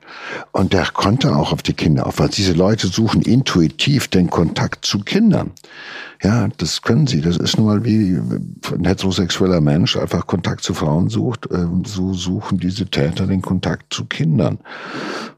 Und 0.52 0.74
der 0.74 0.88
konnte 0.88 1.36
auch 1.36 1.54
auf 1.54 1.62
die 1.62 1.74
Kinder 1.74 2.08
auf, 2.08 2.20
weil 2.20 2.30
diese 2.30 2.54
Leute 2.54 2.88
suchen 2.88 3.22
intuitiv 3.22 4.10
den 4.10 4.30
Kontakt 4.30 4.86
zu 4.86 5.00
Kindern. 5.00 5.52
Ja, 6.22 6.50
das 6.58 6.82
können 6.82 7.08
sie. 7.08 7.22
Das 7.22 7.38
ist 7.38 7.58
nun 7.58 7.68
mal 7.68 7.86
wie 7.86 8.18
ein 8.18 8.86
heterosexueller 8.86 9.62
Mensch 9.62 9.96
einfach 9.96 10.28
Kontakt 10.28 10.64
zu 10.64 10.74
Frauen 10.74 11.10
sucht. 11.10 11.48
Ähm, 11.52 11.84
so 11.86 12.14
suchen 12.14 12.58
diese 12.58 12.86
Täter 12.86 13.26
den 13.26 13.42
Kontakt 13.42 13.94
zu 13.94 14.06
Kindern. 14.06 14.60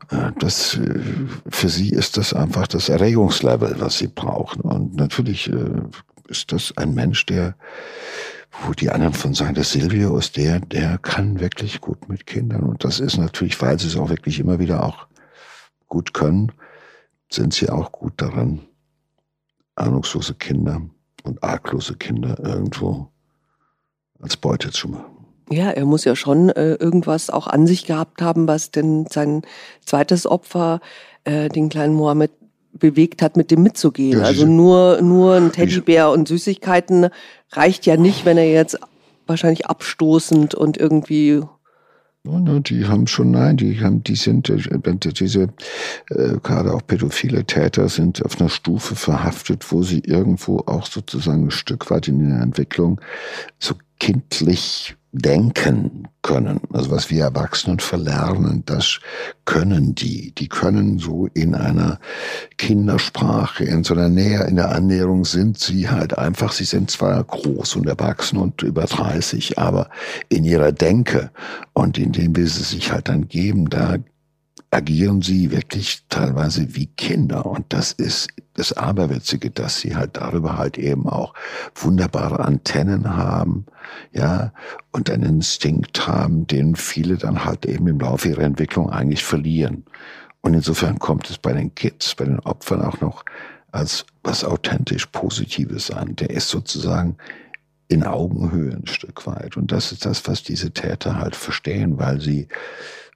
Äh, 0.09 0.31
das, 0.39 0.77
äh, 0.77 0.99
für 1.47 1.69
sie 1.69 1.89
ist 1.89 2.17
das 2.17 2.33
einfach 2.33 2.65
das 2.67 2.89
Erregungslevel, 2.89 3.75
was 3.79 3.99
sie 3.99 4.07
brauchen. 4.07 4.61
Und 4.61 4.95
natürlich 4.95 5.51
äh, 5.51 5.81
ist 6.27 6.51
das 6.51 6.75
ein 6.77 6.95
Mensch, 6.95 7.27
der, 7.27 7.55
wo 8.65 8.73
die 8.73 8.89
anderen 8.89 9.13
von 9.13 9.35
sagen, 9.35 9.53
der 9.53 9.63
Silvio 9.65 10.17
ist 10.17 10.35
der, 10.35 10.61
der 10.61 10.97
kann 10.97 11.39
wirklich 11.39 11.79
gut 11.81 12.09
mit 12.09 12.25
Kindern. 12.25 12.63
Und 12.63 12.83
das 12.83 12.99
ist 12.99 13.17
natürlich, 13.17 13.61
weil 13.61 13.79
sie 13.79 13.87
es 13.87 13.97
auch 13.97 14.09
wirklich 14.09 14.39
immer 14.39 14.57
wieder 14.57 14.83
auch 14.83 15.05
gut 15.87 16.15
können, 16.15 16.51
sind 17.29 17.53
sie 17.53 17.69
auch 17.69 17.91
gut 17.91 18.13
daran, 18.17 18.61
ahnungslose 19.75 20.33
Kinder 20.35 20.81
und 21.23 21.43
arglose 21.43 21.95
Kinder 21.95 22.37
irgendwo 22.43 23.07
als 24.19 24.37
Beute 24.37 24.71
zu 24.71 24.89
machen. 24.89 25.21
Ja, 25.49 25.69
er 25.69 25.85
muss 25.85 26.05
ja 26.05 26.15
schon 26.15 26.49
äh, 26.49 26.75
irgendwas 26.75 27.29
auch 27.29 27.47
an 27.47 27.67
sich 27.67 27.85
gehabt 27.85 28.21
haben, 28.21 28.47
was 28.47 28.71
denn 28.71 29.05
sein 29.07 29.41
zweites 29.85 30.25
Opfer, 30.25 30.79
äh, 31.25 31.49
den 31.49 31.69
kleinen 31.69 31.93
Mohammed, 31.93 32.31
bewegt 32.73 33.21
hat, 33.21 33.35
mit 33.35 33.51
dem 33.51 33.63
mitzugehen. 33.63 34.19
Ja, 34.19 34.25
also 34.25 34.45
nur, 34.45 35.01
nur 35.01 35.35
ein 35.35 35.51
Teddybär 35.51 36.09
und 36.09 36.29
Süßigkeiten 36.29 37.09
reicht 37.51 37.85
ja 37.85 37.97
nicht, 37.97 38.23
wenn 38.23 38.37
er 38.37 38.49
jetzt 38.49 38.79
wahrscheinlich 39.27 39.65
abstoßend 39.65 40.55
und 40.55 40.77
irgendwie 40.77 41.41
die 42.23 42.85
haben 42.85 43.07
schon, 43.07 43.31
nein, 43.31 43.57
die 43.57 43.79
haben, 43.81 44.03
die 44.03 44.15
sind, 44.15 44.49
äh, 44.49 44.57
diese, 45.13 45.43
äh, 46.09 46.37
gerade 46.43 46.73
auch 46.73 46.85
pädophile 46.85 47.45
Täter 47.45 47.89
sind 47.89 48.23
auf 48.23 48.39
einer 48.39 48.49
Stufe 48.49 48.95
verhaftet, 48.95 49.71
wo 49.71 49.81
sie 49.81 49.99
irgendwo 49.99 50.59
auch 50.59 50.85
sozusagen 50.85 51.47
ein 51.47 51.51
Stück 51.51 51.89
weit 51.89 52.07
in 52.07 52.29
der 52.29 52.41
Entwicklung 52.41 53.01
so 53.59 53.75
kindlich 53.99 54.95
denken 55.11 56.07
können. 56.21 56.61
Also 56.71 56.91
was 56.91 57.09
wir 57.09 57.23
Erwachsenen 57.23 57.79
verlernen, 57.79 58.63
das 58.65 58.99
können 59.45 59.93
die. 59.93 60.33
Die 60.35 60.47
können 60.47 60.99
so 60.99 61.27
in 61.33 61.53
einer 61.55 61.99
Kindersprache, 62.57 63.65
in 63.65 63.83
so 63.83 63.93
einer 63.93 64.07
Nähe, 64.07 64.43
in 64.45 64.55
der 64.55 64.71
Annäherung 64.71 65.25
sind 65.25 65.59
sie 65.59 65.89
halt 65.89 66.17
einfach, 66.17 66.53
sie 66.53 66.63
sind 66.63 66.91
zwar 66.91 67.21
groß 67.23 67.75
und 67.75 67.87
erwachsen 67.87 68.37
und 68.37 68.61
über 68.61 68.85
30, 68.85 69.57
aber 69.59 69.89
in 70.29 70.45
ihrer 70.45 70.71
Denke 70.71 71.31
und 71.73 71.97
in 71.97 72.11
dem, 72.13 72.35
wie 72.35 72.45
sie 72.45 72.63
sich 72.63 72.91
halt 72.91 73.09
dann 73.09 73.27
geben, 73.27 73.69
da 73.69 73.97
agieren 74.71 75.21
sie 75.21 75.51
wirklich 75.51 76.05
teilweise 76.07 76.75
wie 76.75 76.87
Kinder. 76.87 77.45
Und 77.45 77.65
das 77.69 77.91
ist 77.91 78.29
das 78.53 78.71
Aberwitzige, 78.73 79.51
dass 79.51 79.81
sie 79.81 79.95
halt 79.95 80.15
darüber 80.15 80.57
halt 80.57 80.77
eben 80.77 81.07
auch 81.07 81.33
wunderbare 81.75 82.39
Antennen 82.39 83.15
haben, 83.15 83.65
ja, 84.13 84.53
und 84.91 85.09
einen 85.09 85.23
Instinkt 85.23 86.07
haben, 86.07 86.47
den 86.47 86.75
viele 86.75 87.17
dann 87.17 87.43
halt 87.43 87.65
eben 87.65 87.87
im 87.87 87.99
Laufe 87.99 88.29
ihrer 88.29 88.43
Entwicklung 88.43 88.89
eigentlich 88.89 89.23
verlieren. 89.23 89.83
Und 90.39 90.53
insofern 90.53 90.99
kommt 90.99 91.29
es 91.29 91.37
bei 91.37 91.53
den 91.53 91.75
Kids, 91.75 92.15
bei 92.15 92.25
den 92.25 92.39
Opfern 92.39 92.81
auch 92.81 93.01
noch 93.01 93.25
als 93.71 94.05
was 94.23 94.43
authentisch 94.43 95.05
Positives 95.07 95.91
an. 95.91 96.15
Der 96.15 96.29
ist 96.29 96.49
sozusagen 96.49 97.17
in 97.89 98.03
Augenhöhe 98.03 98.73
ein 98.73 98.87
Stück 98.87 99.27
weit. 99.27 99.57
Und 99.57 99.71
das 99.71 99.91
ist 99.91 100.05
das, 100.05 100.25
was 100.27 100.43
diese 100.43 100.71
Täter 100.71 101.19
halt 101.19 101.35
verstehen, 101.35 101.99
weil 101.99 102.21
sie 102.21 102.47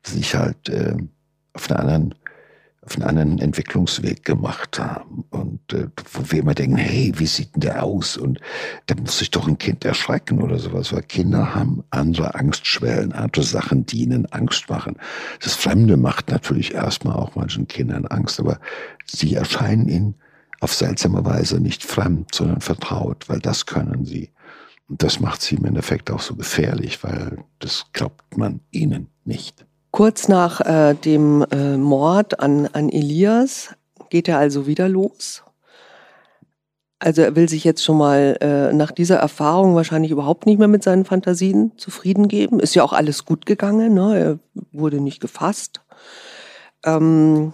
sich 0.04 0.36
halt 0.36 0.70
äh, 0.70 0.98
auf 1.56 1.72
einen 1.72 1.80
anderen, 1.80 2.16
auf 2.82 2.96
einen 2.96 3.08
anderen 3.08 3.40
Entwicklungsweg 3.40 4.24
gemacht 4.24 4.78
haben. 4.78 5.26
Und 5.32 5.74
äh, 5.74 5.88
wo 6.14 6.32
wir 6.32 6.40
immer 6.40 6.54
denken, 6.54 6.78
hey, 6.78 7.14
wie 7.16 7.26
sieht 7.26 7.56
denn 7.56 7.62
der 7.62 7.84
aus? 7.84 8.18
Und 8.18 8.40
da 8.86 8.96
muss 8.96 9.18
sich 9.18 9.32
doch 9.32 9.48
ein 9.48 9.58
Kind 9.58 9.86
erschrecken 9.86 10.42
oder 10.42 10.60
sowas, 10.60 10.94
weil 10.94 11.02
Kinder 11.02 11.56
haben 11.56 11.84
andere 11.90 12.36
Angstschwellen, 12.36 13.14
andere 13.14 13.44
Sachen, 13.44 13.86
die 13.86 14.04
ihnen 14.04 14.28
Angst 14.28 14.70
machen. 14.70 14.98
Das 15.42 15.56
Fremde 15.56 15.98
macht 15.98 16.30
natürlich 16.30 16.74
erstmal 16.74 17.16
auch 17.16 17.36
manchen 17.36 17.68
Kindern 17.68 18.06
Angst, 18.06 18.40
aber 18.40 18.60
sie 19.06 19.34
erscheinen 19.34 19.88
ihnen 19.88 20.16
auf 20.60 20.74
seltsame 20.74 21.26
Weise 21.26 21.60
nicht 21.60 21.84
fremd, 21.84 22.34
sondern 22.34 22.62
vertraut, 22.62 23.30
weil 23.30 23.40
das 23.40 23.66
können 23.66 24.06
sie. 24.06 24.32
Und 24.88 25.02
das 25.02 25.20
macht 25.20 25.42
sie 25.42 25.56
im 25.56 25.66
Endeffekt 25.66 26.12
auch 26.12 26.22
so 26.22 26.36
gefährlich, 26.36 27.04
weil 27.04 27.44
das 27.60 27.86
glaubt 27.94 28.38
man 28.38 28.62
ihnen 28.72 29.08
nicht. 29.24 29.66
Kurz 29.96 30.28
nach 30.28 30.60
äh, 30.60 30.94
dem 30.94 31.46
äh, 31.52 31.78
Mord 31.78 32.42
an, 32.42 32.68
an 32.74 32.90
Elias 32.90 33.70
geht 34.10 34.28
er 34.28 34.38
also 34.38 34.68
wieder 34.68 34.90
los. 34.90 35.42
Also 37.00 37.22
er 37.22 37.38
will 37.38 37.48
sich 37.48 37.64
jetzt 37.64 37.82
schon 37.82 37.98
mal 37.98 38.38
äh, 38.42 38.74
nach 38.74 38.92
dieser 38.92 39.16
Erfahrung 39.16 39.74
wahrscheinlich 39.74 40.12
überhaupt 40.12 40.48
nicht 40.48 40.60
mehr 40.60 40.68
mit 40.68 40.84
seinen 40.84 41.06
Fantasien 41.06 41.72
zufrieden 41.78 42.28
geben. 42.28 42.60
Ist 42.60 42.76
ja 42.76 42.84
auch 42.84 42.92
alles 42.92 43.24
gut 43.24 43.46
gegangen, 43.46 43.94
ne? 43.94 44.20
er 44.20 44.40
wurde 44.74 45.00
nicht 45.00 45.22
gefasst. 45.22 45.80
Ähm, 46.84 47.54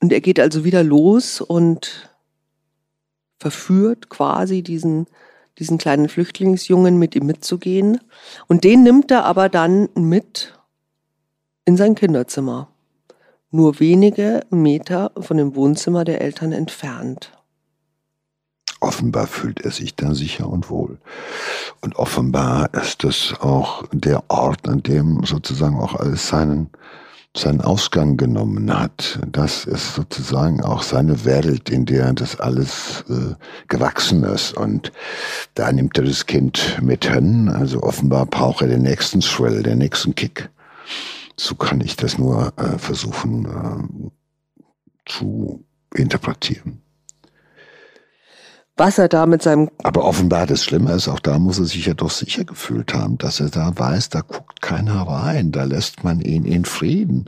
und 0.00 0.12
er 0.12 0.20
geht 0.20 0.38
also 0.38 0.62
wieder 0.62 0.84
los 0.84 1.40
und 1.40 2.12
verführt 3.40 4.08
quasi 4.08 4.62
diesen, 4.62 5.08
diesen 5.58 5.78
kleinen 5.78 6.08
Flüchtlingsjungen 6.08 6.96
mit 6.96 7.16
ihm 7.16 7.26
mitzugehen. 7.26 7.98
Und 8.46 8.62
den 8.62 8.84
nimmt 8.84 9.10
er 9.10 9.24
aber 9.24 9.48
dann 9.48 9.88
mit 9.96 10.54
in 11.64 11.76
sein 11.76 11.94
Kinderzimmer. 11.94 12.68
Nur 13.50 13.80
wenige 13.80 14.40
Meter 14.50 15.12
von 15.20 15.36
dem 15.36 15.54
Wohnzimmer 15.54 16.04
der 16.04 16.22
Eltern 16.22 16.52
entfernt. 16.52 17.32
Offenbar 18.80 19.28
fühlt 19.28 19.60
er 19.60 19.70
sich 19.70 19.94
da 19.94 20.14
sicher 20.14 20.48
und 20.48 20.68
wohl. 20.68 20.98
Und 21.82 21.96
offenbar 21.96 22.74
ist 22.74 23.04
das 23.04 23.34
auch 23.40 23.84
der 23.92 24.24
Ort, 24.28 24.66
an 24.68 24.82
dem 24.82 25.22
sozusagen 25.24 25.78
auch 25.78 25.94
alles 25.94 26.26
seinen, 26.26 26.68
seinen 27.36 27.60
Ausgang 27.60 28.16
genommen 28.16 28.76
hat. 28.76 29.20
Das 29.30 29.66
ist 29.66 29.94
sozusagen 29.94 30.64
auch 30.64 30.82
seine 30.82 31.24
Welt, 31.24 31.70
in 31.70 31.86
der 31.86 32.12
das 32.12 32.40
alles 32.40 33.04
äh, 33.08 33.34
gewachsen 33.68 34.24
ist. 34.24 34.56
Und 34.56 34.90
da 35.54 35.70
nimmt 35.70 35.96
er 35.96 36.04
das 36.04 36.26
Kind 36.26 36.78
mit 36.82 37.04
hin. 37.04 37.48
Also 37.48 37.84
offenbar 37.84 38.26
braucht 38.26 38.62
er 38.62 38.68
den 38.68 38.82
nächsten 38.82 39.20
Thrill, 39.20 39.62
den 39.62 39.78
nächsten 39.78 40.16
Kick. 40.16 40.48
So 41.36 41.54
kann 41.54 41.80
ich 41.80 41.96
das 41.96 42.18
nur 42.18 42.52
äh, 42.58 42.78
versuchen 42.78 43.44
äh, 43.46 44.62
zu 45.06 45.64
interpretieren 45.94 46.81
was 48.76 48.98
er 48.98 49.08
da 49.08 49.26
mit 49.26 49.42
seinem. 49.42 49.70
Aber 49.82 50.04
offenbar 50.04 50.46
das 50.46 50.64
Schlimme 50.64 50.92
ist, 50.92 51.06
auch 51.06 51.20
da 51.20 51.38
muss 51.38 51.58
er 51.58 51.66
sich 51.66 51.86
ja 51.86 51.94
doch 51.94 52.10
sicher 52.10 52.44
gefühlt 52.44 52.94
haben, 52.94 53.18
dass 53.18 53.38
er 53.38 53.50
da 53.50 53.72
weiß, 53.76 54.08
da 54.08 54.22
guckt 54.22 54.62
keiner 54.62 55.02
rein, 55.02 55.52
da 55.52 55.64
lässt 55.64 56.04
man 56.04 56.20
ihn 56.22 56.44
in 56.44 56.64
Frieden. 56.64 57.26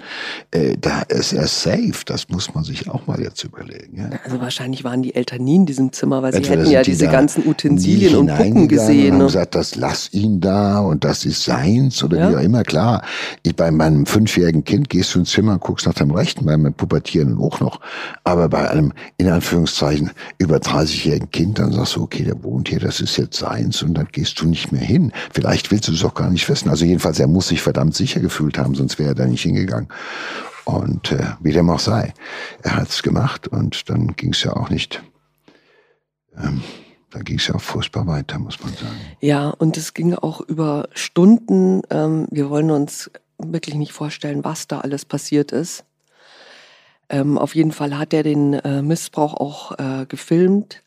Äh, 0.53 0.77
da 0.81 1.03
ist 1.03 1.35
er 1.35 1.47
safe, 1.47 2.05
das 2.07 2.31
muss 2.31 2.55
man 2.55 2.65
sich 2.65 2.89
auch 2.89 3.07
mal 3.07 3.21
jetzt 3.21 3.45
überlegen. 3.45 3.99
Ja. 3.99 4.19
Also 4.25 4.41
wahrscheinlich 4.41 4.85
waren 4.85 5.03
die 5.03 5.15
Eltern 5.15 5.45
nie 5.45 5.57
in 5.57 5.67
diesem 5.67 5.93
Zimmer, 5.93 6.23
weil 6.23 6.35
Entweder 6.35 6.55
sie 6.57 6.61
hätten 6.61 6.71
ja 6.73 6.83
diese 6.83 7.09
ganzen 7.09 7.47
Utensilien 7.47 8.17
und 8.17 8.29
Puppen 8.29 8.69
gesehen. 8.69 9.07
Und 9.07 9.13
haben 9.13 9.19
ne? 9.19 9.25
gesagt, 9.25 9.55
das 9.55 9.75
lass 9.75 10.13
ihn 10.15 10.41
da 10.41 10.81
und 10.81 11.05
das 11.05 11.27
ist 11.27 11.45
seins 11.45 12.03
oder 12.03 12.19
ja. 12.19 12.31
wie 12.31 12.37
auch 12.37 12.41
immer. 12.41 12.63
Klar, 12.63 13.03
ich, 13.43 13.55
bei 13.55 13.71
meinem 13.71 14.07
fünfjährigen 14.07 14.65
Kind 14.65 14.89
gehst 14.89 15.15
du 15.15 15.19
ins 15.19 15.31
Zimmer 15.31 15.53
und 15.53 15.61
guckst 15.61 15.87
nach 15.87 15.95
dem 15.95 16.11
Rechten, 16.11 16.47
bei 16.47 16.57
meinem 16.57 16.73
Pubertierenden 16.73 17.39
auch 17.39 17.61
noch. 17.61 17.81
Aber 18.23 18.49
bei 18.49 18.71
einem, 18.71 18.95
in 19.19 19.29
Anführungszeichen, 19.29 20.11
über 20.39 20.57
30-jährigen 20.57 21.31
Kind, 21.35 21.59
dann 21.59 21.73
sagst 21.73 21.97
du, 21.97 22.03
okay, 22.03 22.23
der 22.23 22.45
wohnt 22.45 22.69
hier, 22.69 22.79
das 22.79 23.01
ist 23.01 23.17
jetzt 23.17 23.37
seins 23.37 23.83
und 23.83 23.95
dann 23.95 24.07
gehst 24.13 24.41
du 24.41 24.47
nicht 24.47 24.71
mehr 24.71 24.85
hin. 24.85 25.13
Vielleicht 25.33 25.73
willst 25.73 25.89
du 25.89 25.93
es 25.93 26.05
auch 26.05 26.15
gar 26.15 26.31
nicht 26.31 26.49
wissen. 26.49 26.71
Also 26.71 26.85
jedenfalls, 26.85 27.19
er 27.19 27.27
muss 27.27 27.49
sich 27.49 27.61
verdammt 27.61 27.97
sicher 27.97 28.21
gefühlt 28.21 28.57
haben, 28.57 28.77
sonst 28.77 29.01
wäre 29.01 29.09
er 29.11 29.15
da 29.17 29.27
nicht 29.27 29.43
hingegangen. 29.43 29.89
Und 30.65 31.11
äh, 31.11 31.25
wie 31.41 31.51
dem 31.51 31.69
auch 31.71 31.81
sei, 31.81 32.15
er 32.63 32.77
hat 32.77 32.89
es 32.89 33.03
gemacht 33.03 33.49
und 33.49 33.91
dann 33.91 34.15
ging 34.15 34.33
es 34.33 34.45
ja 34.45 34.55
auch 34.55 34.71
nicht. 34.71 35.03
Ähm, 36.39 36.63
da 37.11 37.19
ging 37.19 37.39
es 37.39 37.49
ja 37.49 37.57
auch 37.57 37.61
furchtbar 37.61 38.07
weiter, 38.07 38.39
muss 38.39 38.63
man 38.63 38.73
sagen. 38.73 38.95
Ja, 39.19 39.49
und 39.51 39.77
es 39.77 39.93
ging 39.93 40.15
auch 40.15 40.41
über 40.41 40.89
Stunden. 40.93 41.83
Ähm, 41.91 42.29
wir 42.31 42.49
wollen 42.49 42.71
uns 42.71 43.11
wirklich 43.39 43.75
nicht 43.75 43.91
vorstellen, 43.91 44.45
was 44.45 44.69
da 44.69 44.83
alles 44.83 45.05
passiert 45.05 45.51
ist. 45.51 45.85
Ähm, 47.09 47.39
auf 47.39 47.57
jeden 47.57 47.73
Fall 47.73 47.99
hat 47.99 48.15
er 48.15 48.23
den 48.23 48.55
äh, 48.55 48.83
Missbrauch 48.83 49.35
auch 49.35 49.73
äh, 49.81 50.07
gefilmt. 50.07 50.84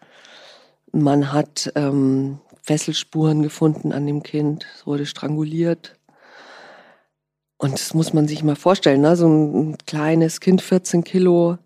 Man 0.98 1.32
hat 1.32 1.72
ähm, 1.76 2.40
Fesselspuren 2.64 3.44
gefunden 3.44 3.92
an 3.92 4.08
dem 4.08 4.24
Kind, 4.24 4.66
es 4.76 4.88
wurde 4.88 5.06
stranguliert. 5.06 5.96
Und 7.58 7.74
das 7.74 7.94
muss 7.94 8.14
man 8.14 8.28
sich 8.28 8.44
mal 8.44 8.56
vorstellen, 8.56 9.02
ne? 9.02 9.16
so 9.16 9.28
ein 9.28 9.78
kleines 9.86 10.40
Kind, 10.40 10.64
14 10.64 11.04
Kilo, 11.04 11.60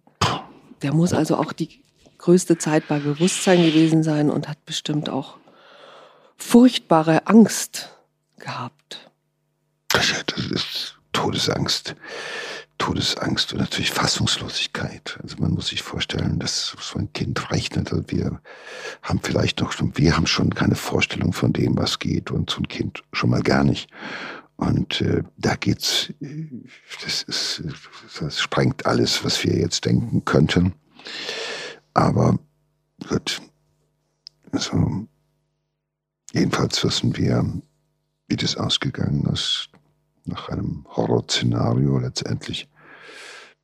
der 0.81 0.93
muss 0.93 1.13
also 1.13 1.37
auch 1.37 1.53
die 1.53 1.81
größte 2.17 2.57
Zeit 2.57 2.89
bei 2.89 2.99
Bewusstsein 2.99 3.63
gewesen 3.63 4.03
sein 4.03 4.29
und 4.29 4.49
hat 4.49 4.65
bestimmt 4.65 5.09
auch 5.09 5.37
furchtbare 6.35 7.27
Angst 7.27 7.89
gehabt. 8.37 9.09
Das 9.87 10.11
ist 10.51 10.99
Todesangst. 11.13 11.95
Todesangst 12.81 13.53
und 13.53 13.59
natürlich 13.59 13.91
Fassungslosigkeit. 13.91 15.19
Also 15.21 15.37
man 15.37 15.51
muss 15.51 15.67
sich 15.67 15.83
vorstellen, 15.83 16.39
dass 16.39 16.75
so 16.79 16.97
ein 16.97 17.13
Kind 17.13 17.51
rechnet. 17.51 17.93
Also 17.93 18.03
wir 18.07 18.41
haben 19.03 19.19
vielleicht 19.21 19.59
noch, 19.59 19.75
wir 19.79 20.17
haben 20.17 20.25
schon 20.25 20.49
keine 20.49 20.73
Vorstellung 20.73 21.31
von 21.31 21.53
dem, 21.53 21.77
was 21.77 21.99
geht 21.99 22.31
und 22.31 22.49
so 22.49 22.57
ein 22.57 22.67
Kind 22.67 23.03
schon 23.13 23.29
mal 23.29 23.43
gar 23.43 23.63
nicht. 23.63 23.87
Und 24.55 24.99
äh, 24.99 25.21
da 25.37 25.53
geht's, 25.57 26.11
das 27.03 27.21
ist, 27.21 27.61
das 28.19 28.41
sprengt 28.41 28.87
alles, 28.87 29.23
was 29.23 29.43
wir 29.43 29.55
jetzt 29.59 29.85
denken 29.85 30.25
könnten. 30.25 30.73
Aber 31.93 32.39
gut, 33.07 33.43
also 34.53 35.05
jedenfalls 36.33 36.83
wissen 36.83 37.15
wir, 37.15 37.45
wie 38.27 38.37
das 38.37 38.57
ausgegangen 38.57 39.29
ist 39.31 39.69
nach 40.25 40.49
einem 40.49 40.83
Horrorszenario 40.89 41.99
letztendlich 41.99 42.70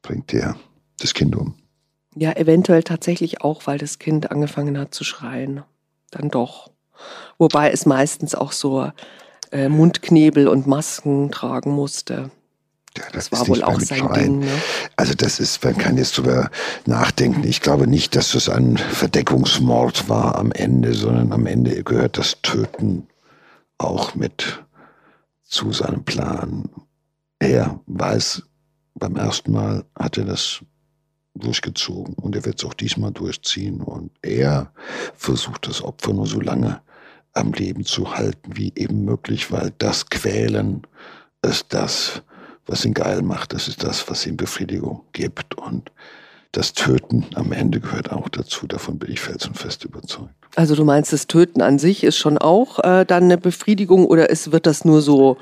bringt 0.08 0.34
er 0.34 0.56
das 1.00 1.14
Kind 1.14 1.36
um. 1.36 1.56
Ja, 2.16 2.32
eventuell 2.32 2.82
tatsächlich 2.82 3.42
auch, 3.42 3.68
weil 3.68 3.78
das 3.78 4.00
Kind 4.00 4.32
angefangen 4.32 4.80
hat 4.80 4.94
zu 4.94 5.04
schreien. 5.04 5.64
Dann 6.12 6.30
doch. 6.30 6.72
Wobei 7.38 7.72
es 7.72 7.86
meistens 7.86 8.34
auch 8.34 8.54
so 8.54 8.90
äh, 9.52 9.68
Mundknebel 9.68 10.48
und 10.48 10.66
Masken 10.66 11.30
tragen 11.30 11.72
musste. 11.72 12.32
Ja, 12.98 13.04
das, 13.12 13.30
das 13.30 13.40
war 13.40 13.48
wohl 13.50 13.64
auch 13.64 13.82
sein 13.82 14.12
Ding. 14.14 14.40
Ne? 14.40 14.48
Also 14.96 15.14
das 15.14 15.42
ist, 15.42 15.64
man 15.64 15.78
kann 15.78 15.98
jetzt 15.98 16.18
drüber 16.18 16.50
nachdenken. 16.86 17.44
Ich 17.44 17.60
glaube 17.62 17.86
nicht, 17.86 18.16
dass 18.16 18.32
das 18.32 18.48
ein 18.48 18.78
Verdeckungsmord 18.78 20.08
war 20.08 20.38
am 20.38 20.54
Ende, 20.54 20.94
sondern 20.94 21.34
am 21.34 21.46
Ende 21.46 21.84
gehört 21.84 22.18
das 22.18 22.42
Töten 22.42 23.08
auch 23.78 24.16
mit 24.16 24.64
zu 25.44 25.74
seinem 25.74 26.04
Plan. 26.06 26.70
Er 27.40 27.80
weiß, 27.86 28.42
beim 29.00 29.16
ersten 29.16 29.52
Mal 29.52 29.86
hat 29.98 30.18
er 30.18 30.26
das 30.26 30.62
durchgezogen 31.36 32.16
und 32.16 32.36
er 32.36 32.46
wird 32.46 32.60
es 32.60 32.66
auch 32.66 32.74
diesmal 32.74 33.12
durchziehen. 33.12 33.82
Und 33.82 34.12
er 34.22 34.72
versucht 35.16 35.68
das 35.68 35.84
Opfer 35.84 36.14
nur 36.14 36.28
so 36.28 36.40
lange 36.40 36.82
am 37.34 37.54
Leben 37.54 37.86
zu 37.86 38.16
halten 38.16 38.58
wie 38.58 38.74
eben 38.76 39.06
möglich, 39.06 39.52
weil 39.52 39.72
das 39.78 40.10
Quälen 40.10 40.82
ist 41.44 41.68
das, 41.70 42.24
was 42.66 42.84
ihn 42.84 42.94
geil 42.94 43.22
macht, 43.22 43.54
das 43.54 43.68
ist 43.68 43.84
das, 43.84 44.10
was 44.10 44.26
ihm 44.26 44.38
Befriedigung 44.38 45.04
gibt. 45.14 45.56
Und 45.56 45.92
das 46.52 46.74
Töten 46.74 47.26
am 47.36 47.52
Ende 47.52 47.80
gehört 47.80 48.12
auch 48.12 48.30
dazu, 48.30 48.68
davon 48.68 48.98
bin 48.98 49.12
ich 49.12 49.20
felsenfest 49.20 49.86
überzeugt. 49.86 50.34
Also 50.56 50.76
du 50.76 50.84
meinst, 50.84 51.14
das 51.14 51.28
Töten 51.28 51.62
an 51.62 51.78
sich 51.78 52.04
ist 52.04 52.18
schon 52.18 52.38
auch 52.38 52.80
äh, 52.80 53.06
dann 53.06 53.26
eine 53.26 53.38
Befriedigung 53.38 54.06
oder 54.06 54.30
ist, 54.30 54.52
wird 54.52 54.66
das 54.66 54.84
nur 54.84 55.02
so 55.02 55.38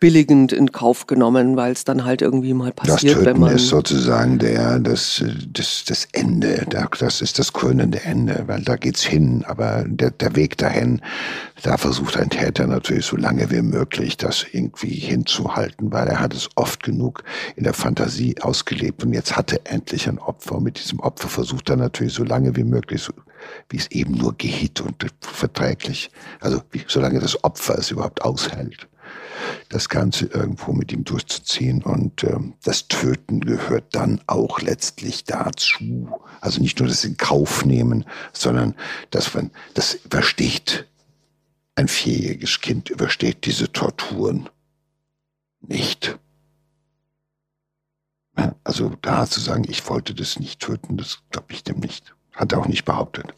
billigend 0.00 0.52
in 0.52 0.72
Kauf 0.72 1.06
genommen, 1.06 1.56
weil 1.56 1.72
es 1.72 1.84
dann 1.84 2.04
halt 2.04 2.22
irgendwie 2.22 2.54
mal 2.54 2.72
passiert, 2.72 3.04
das 3.04 3.22
Töten 3.22 3.26
wenn 3.26 3.40
man 3.40 3.54
ist 3.54 3.68
sozusagen 3.68 4.38
der 4.38 4.78
das 4.78 5.22
das 5.52 5.84
das 5.86 6.08
Ende, 6.12 6.66
das 6.98 7.20
ist 7.20 7.38
das 7.38 7.52
krönende 7.52 8.02
Ende, 8.02 8.44
weil 8.46 8.62
da 8.62 8.76
geht's 8.76 9.02
hin, 9.02 9.44
aber 9.46 9.84
der, 9.86 10.10
der 10.10 10.34
Weg 10.34 10.56
dahin, 10.56 11.02
da 11.62 11.76
versucht 11.76 12.16
ein 12.16 12.30
Täter 12.30 12.66
natürlich 12.66 13.04
so 13.04 13.16
lange 13.16 13.50
wie 13.50 13.62
möglich 13.62 14.16
das 14.16 14.46
irgendwie 14.50 14.94
hinzuhalten, 14.94 15.92
weil 15.92 16.08
er 16.08 16.20
hat 16.20 16.34
es 16.34 16.48
oft 16.54 16.82
genug 16.82 17.22
in 17.56 17.64
der 17.64 17.74
Fantasie 17.74 18.36
ausgelebt 18.40 19.04
und 19.04 19.12
jetzt 19.12 19.36
hatte 19.36 19.60
er 19.64 19.74
endlich 19.74 20.08
ein 20.08 20.18
Opfer. 20.18 20.56
Und 20.56 20.64
mit 20.64 20.78
diesem 20.78 21.00
Opfer 21.00 21.28
versucht 21.28 21.68
er 21.68 21.76
natürlich 21.76 22.14
so 22.14 22.24
lange 22.24 22.56
wie 22.56 22.64
möglich, 22.64 23.02
so, 23.02 23.12
wie 23.68 23.76
es 23.76 23.90
eben 23.90 24.14
nur 24.14 24.34
geht 24.34 24.80
und 24.80 25.06
verträglich, 25.20 26.10
also 26.40 26.62
wie, 26.70 26.82
solange 26.86 27.20
das 27.20 27.42
Opfer 27.44 27.78
es 27.78 27.90
überhaupt 27.90 28.22
aushält 28.22 28.88
das 29.68 29.88
Ganze 29.88 30.26
irgendwo 30.26 30.72
mit 30.72 30.92
ihm 30.92 31.04
durchzuziehen. 31.04 31.82
Und 31.82 32.24
ähm, 32.24 32.54
das 32.62 32.88
Töten 32.88 33.40
gehört 33.40 33.94
dann 33.94 34.20
auch 34.26 34.60
letztlich 34.60 35.24
dazu. 35.24 36.10
Also 36.40 36.60
nicht 36.60 36.78
nur 36.78 36.88
das 36.88 37.04
in 37.04 37.16
Kauf 37.16 37.64
nehmen, 37.64 38.04
sondern 38.32 38.74
dass 39.10 39.34
man, 39.34 39.50
das 39.74 39.94
übersteht, 39.94 40.86
ein 41.74 41.88
vierjähriges 41.88 42.60
Kind 42.60 42.90
übersteht 42.90 43.46
diese 43.46 43.72
Torturen 43.72 44.48
nicht. 45.60 46.18
Also 48.64 48.96
da 49.02 49.26
zu 49.26 49.40
sagen, 49.40 49.64
ich 49.68 49.88
wollte 49.88 50.14
das 50.14 50.38
nicht 50.38 50.60
töten, 50.60 50.96
das 50.96 51.18
glaube 51.30 51.52
ich 51.52 51.64
dem 51.64 51.80
nicht. 51.80 52.14
Hat 52.32 52.52
er 52.52 52.60
auch 52.60 52.66
nicht 52.66 52.84
behauptet. 52.84 53.34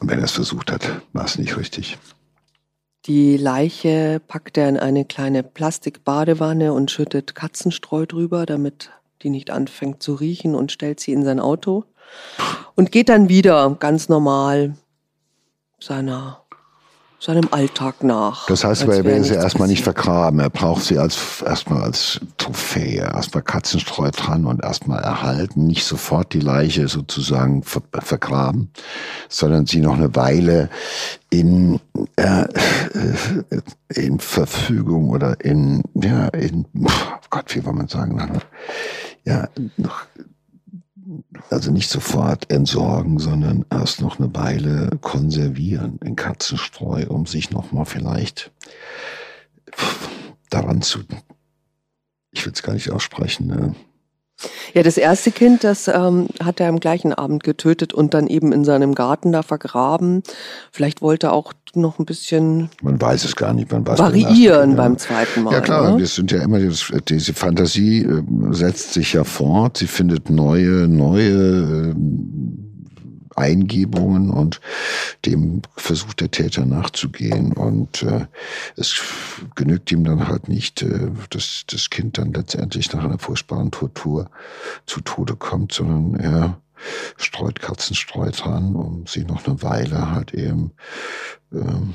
Und 0.00 0.10
wenn 0.10 0.18
er 0.18 0.24
es 0.24 0.32
versucht 0.32 0.70
hat, 0.70 1.02
war 1.12 1.24
es 1.24 1.38
nicht 1.38 1.56
richtig. 1.56 1.98
Die 3.06 3.36
Leiche 3.36 4.20
packt 4.26 4.58
er 4.58 4.68
in 4.68 4.76
eine 4.76 5.04
kleine 5.04 5.44
Plastikbadewanne 5.44 6.72
und 6.72 6.90
schüttet 6.90 7.36
Katzenstreu 7.36 8.04
drüber, 8.04 8.46
damit 8.46 8.90
die 9.22 9.30
nicht 9.30 9.50
anfängt 9.50 10.02
zu 10.02 10.14
riechen 10.14 10.56
und 10.56 10.72
stellt 10.72 10.98
sie 10.98 11.12
in 11.12 11.24
sein 11.24 11.38
Auto 11.38 11.84
und 12.74 12.90
geht 12.90 13.08
dann 13.08 13.28
wieder 13.28 13.76
ganz 13.78 14.08
normal 14.08 14.74
seiner 15.78 16.45
seinem 17.18 17.48
Alltag 17.50 18.02
nach. 18.02 18.46
Das 18.46 18.64
heißt, 18.64 18.82
er 18.82 19.04
will 19.04 19.24
sie 19.24 19.34
erstmal 19.34 19.68
nicht 19.68 19.82
vergraben. 19.82 20.40
Er 20.40 20.50
braucht 20.50 20.84
sie 20.84 20.98
als 20.98 21.42
erstmal 21.42 21.82
als 21.82 22.20
Trophäe, 22.36 23.02
erstmal 23.02 23.42
Katzenstreu 23.42 24.10
dran 24.10 24.44
und 24.44 24.62
erstmal 24.62 25.02
erhalten, 25.02 25.66
nicht 25.66 25.84
sofort 25.84 26.34
die 26.34 26.40
Leiche 26.40 26.88
sozusagen 26.88 27.62
ver 27.62 27.82
vergraben, 27.92 28.70
sondern 29.28 29.66
sie 29.66 29.80
noch 29.80 29.94
eine 29.94 30.14
Weile 30.14 30.68
in 31.30 31.80
äh, 32.16 32.44
in 33.88 34.20
Verfügung 34.20 35.10
oder 35.10 35.42
in 35.44 35.82
ja 35.94 36.28
in 36.28 36.66
oh 36.82 36.90
Gott, 37.30 37.54
wie 37.54 37.60
soll 37.60 37.72
man 37.72 37.88
sagen, 37.88 38.40
ja 39.24 39.48
noch 39.76 40.04
also 41.50 41.70
nicht 41.70 41.88
sofort 41.88 42.50
entsorgen, 42.50 43.18
sondern 43.18 43.64
erst 43.70 44.00
noch 44.00 44.18
eine 44.18 44.34
Weile 44.34 44.90
konservieren 45.00 45.98
in 46.04 46.16
Katzenstreu, 46.16 47.06
um 47.08 47.26
sich 47.26 47.50
nochmal 47.50 47.84
vielleicht 47.84 48.52
daran 50.50 50.82
zu, 50.82 51.00
ich 52.30 52.44
will 52.44 52.52
es 52.52 52.62
gar 52.62 52.74
nicht 52.74 52.90
aussprechen, 52.90 53.46
ne? 53.46 53.74
Ja, 54.74 54.82
das 54.82 54.98
erste 54.98 55.30
Kind, 55.30 55.64
das 55.64 55.88
ähm, 55.88 56.28
hat 56.42 56.60
er 56.60 56.68
am 56.68 56.78
gleichen 56.78 57.14
Abend 57.14 57.42
getötet 57.42 57.94
und 57.94 58.12
dann 58.12 58.26
eben 58.26 58.52
in 58.52 58.64
seinem 58.64 58.94
Garten 58.94 59.32
da 59.32 59.42
vergraben. 59.42 60.22
Vielleicht 60.70 61.00
wollte 61.00 61.28
er 61.28 61.32
auch 61.32 61.54
noch 61.74 61.98
ein 61.98 62.04
bisschen. 62.04 62.68
Man 62.82 63.00
weiß 63.00 63.24
es 63.24 63.36
gar 63.36 63.54
nicht. 63.54 63.72
Man 63.72 63.86
weiß 63.86 63.98
variieren 63.98 64.70
beim, 64.70 64.92
beim 64.92 64.98
zweiten 64.98 65.42
Mal. 65.42 65.54
Ja 65.54 65.60
klar, 65.60 65.92
ne? 65.92 66.02
das 66.02 66.14
sind 66.14 66.30
ja 66.30 66.42
immer 66.42 66.58
diese 66.58 67.34
Fantasie 67.34 68.02
äh, 68.02 68.22
setzt 68.50 68.92
sich 68.92 69.14
ja 69.14 69.24
fort. 69.24 69.78
Sie 69.78 69.86
findet 69.86 70.28
neue, 70.28 70.88
neue. 70.88 71.94
Eingebungen 73.36 74.30
und 74.30 74.60
dem 75.24 75.62
versucht 75.76 76.20
der 76.20 76.30
Täter 76.30 76.64
nachzugehen. 76.64 77.52
Und 77.52 78.02
äh, 78.02 78.26
es 78.76 79.00
genügt 79.54 79.92
ihm 79.92 80.04
dann 80.04 80.28
halt 80.28 80.48
nicht, 80.48 80.82
äh, 80.82 81.10
dass 81.30 81.64
das 81.66 81.90
Kind 81.90 82.18
dann 82.18 82.32
letztendlich 82.32 82.92
nach 82.92 83.04
einer 83.04 83.18
furchtbaren 83.18 83.70
Tortur 83.70 84.30
zu 84.86 85.00
Tode 85.00 85.36
kommt, 85.36 85.72
sondern 85.72 86.18
er 86.18 86.60
streut 87.16 87.60
Katzenstreu 87.60 88.30
dran, 88.30 88.74
um 88.74 89.06
sie 89.06 89.24
noch 89.24 89.46
eine 89.46 89.62
Weile 89.62 90.10
halt 90.10 90.34
eben 90.34 90.72
ähm, 91.52 91.94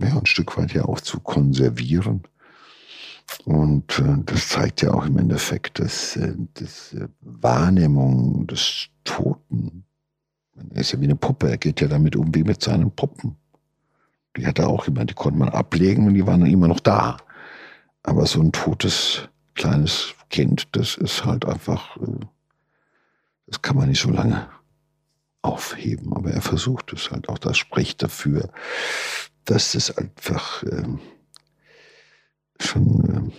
ja, 0.00 0.18
ein 0.18 0.26
Stück 0.26 0.56
weit 0.56 0.72
ja 0.72 0.84
auch 0.84 1.00
zu 1.00 1.20
konservieren. 1.20 2.22
Und 3.44 3.98
äh, 3.98 4.16
das 4.24 4.48
zeigt 4.48 4.82
ja 4.82 4.92
auch 4.92 5.06
im 5.06 5.18
Endeffekt, 5.18 5.78
dass, 5.78 6.16
äh, 6.16 6.34
dass 6.54 6.92
äh, 6.94 7.08
Wahrnehmung 7.20 8.46
des 8.46 8.88
Toten 9.04 9.84
er 10.56 10.80
ist 10.80 10.92
ja 10.92 11.00
wie 11.00 11.04
eine 11.04 11.16
Puppe, 11.16 11.50
er 11.50 11.58
geht 11.58 11.80
ja 11.80 11.88
damit 11.88 12.16
um 12.16 12.34
wie 12.34 12.44
mit 12.44 12.62
seinen 12.62 12.90
Puppen. 12.90 13.36
Die 14.36 14.46
hat 14.46 14.58
er 14.58 14.68
auch 14.68 14.86
immer, 14.88 15.04
die 15.04 15.14
konnte 15.14 15.38
man 15.38 15.48
ablegen 15.48 16.06
und 16.06 16.14
die 16.14 16.26
waren 16.26 16.40
dann 16.40 16.50
immer 16.50 16.68
noch 16.68 16.80
da. 16.80 17.16
Aber 18.02 18.26
so 18.26 18.40
ein 18.40 18.52
totes 18.52 19.28
kleines 19.54 20.14
Kind, 20.30 20.68
das 20.72 20.96
ist 20.96 21.24
halt 21.24 21.44
einfach, 21.44 21.96
äh, 21.98 22.26
das 23.46 23.62
kann 23.62 23.76
man 23.76 23.88
nicht 23.88 24.00
so 24.00 24.10
lange 24.10 24.48
aufheben. 25.42 26.12
Aber 26.14 26.30
er 26.30 26.42
versucht 26.42 26.92
es 26.92 27.10
halt 27.10 27.28
auch. 27.28 27.38
Das 27.38 27.56
spricht 27.56 28.02
dafür, 28.02 28.50
dass 29.44 29.74
es 29.74 29.96
einfach 29.96 30.62
ähm, 30.64 31.00
schon 32.60 33.32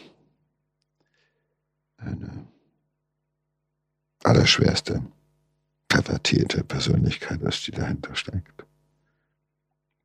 äh, 1.98 2.04
eine 2.04 2.48
allerschwerste 4.24 5.04
pervertierte 5.96 6.64
Persönlichkeit 6.64 7.42
ist, 7.42 7.66
die 7.68 7.72
dahinter 7.72 8.16
steckt. 8.16 8.66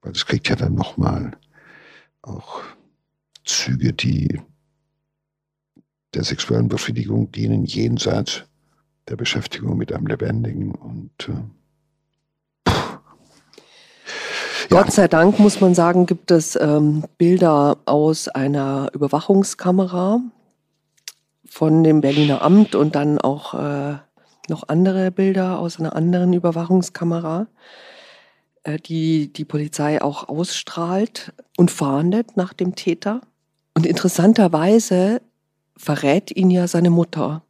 Weil 0.03 0.13
es 0.13 0.25
kriegt 0.25 0.49
ja 0.49 0.55
dann 0.55 0.75
nochmal 0.75 1.33
auch 2.23 2.61
Züge, 3.45 3.93
die 3.93 4.41
der 6.15 6.23
sexuellen 6.23 6.69
Befriedigung 6.69 7.33
dienen, 7.33 7.65
jenseits 7.65 8.45
der 9.09 9.17
Beschäftigung 9.17 9.77
mit 9.77 9.93
einem 9.93 10.07
Lebendigen. 10.07 10.77
Und 10.77 11.29
äh, 11.29 12.71
Gott 14.69 14.93
sei 14.93 15.09
Dank 15.09 15.41
muss 15.41 15.61
man 15.61 15.75
sagen, 15.75 16.07
gibt 16.07 16.31
es 16.31 16.55
ähm, 16.55 17.05
Bilder 17.19 17.79
aus 17.87 18.29
einer 18.29 18.91
Überwachungskamera 18.95 20.21
von 21.45 21.83
dem 21.83 22.01
Berliner 22.01 22.43
Amt 22.43 22.77
und 22.77 22.95
dann 22.95 23.19
auch 23.19 23.55
äh, 23.55 23.99
noch 24.51 24.69
andere 24.69 25.11
Bilder 25.11 25.59
aus 25.59 25.81
einer 25.81 25.97
anderen 25.97 26.35
Überwachungskamera, 26.35 27.47
äh, 28.65 28.79
die 28.79 29.33
die 29.33 29.47
Polizei 29.47 30.03
auch 30.03 30.29
ausstrahlt 30.29 31.33
und 31.57 31.71
fahndet 31.71 32.37
nach 32.37 32.53
dem 32.53 32.75
Täter. 32.75 33.23
Und 33.75 33.87
interessanterweise 33.87 35.23
verrät 35.77 36.37
ihn 36.37 36.51
ja 36.51 36.69
seine 36.69 36.91
Mutter. 36.91 37.43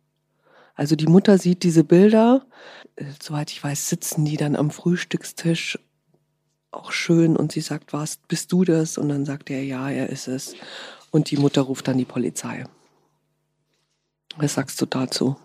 Also 0.77 0.95
die 0.95 1.09
Mutter 1.09 1.37
sieht 1.39 1.65
diese 1.65 1.83
Bilder, 1.83 2.47
äh, 2.97 3.05
soweit 3.21 3.51
ich 3.51 3.63
weiß, 3.63 3.89
sitzen 3.89 4.25
die 4.25 4.37
dann 4.37 4.55
am 4.55 4.71
Frühstückstisch 4.71 5.79
auch 6.71 6.93
schön 6.93 7.37
und 7.37 7.53
sie 7.53 7.61
sagt, 7.61 7.93
was, 7.93 8.19
bist 8.29 8.53
du 8.53 8.65
das? 8.65 8.97
Und 8.97 9.09
dann 9.09 9.27
sagt 9.27 9.51
er, 9.51 9.65
ja, 9.65 9.91
er 9.91 10.09
ist 10.09 10.29
es. 10.29 10.55
Und 11.11 11.31
die 11.31 11.37
Mutter 11.37 11.63
ruft 11.63 11.89
dann 11.89 11.99
die 11.99 12.05
Polizei. 12.05 12.65
Was 14.37 14.55
sagst 14.55 14.81
du 14.81 14.87
dazu? 14.87 15.37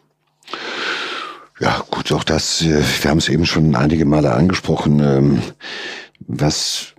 Ja, 1.59 1.81
gut, 1.89 2.11
auch 2.11 2.25
das, 2.25 2.61
äh, 2.61 2.83
wir 3.01 3.11
haben 3.11 3.19
es 3.19 3.29
eben 3.29 3.45
schon 3.45 3.75
einige 3.75 4.05
Male 4.05 4.33
angesprochen, 4.33 4.99
ähm, 4.99 5.41
was 6.19 6.93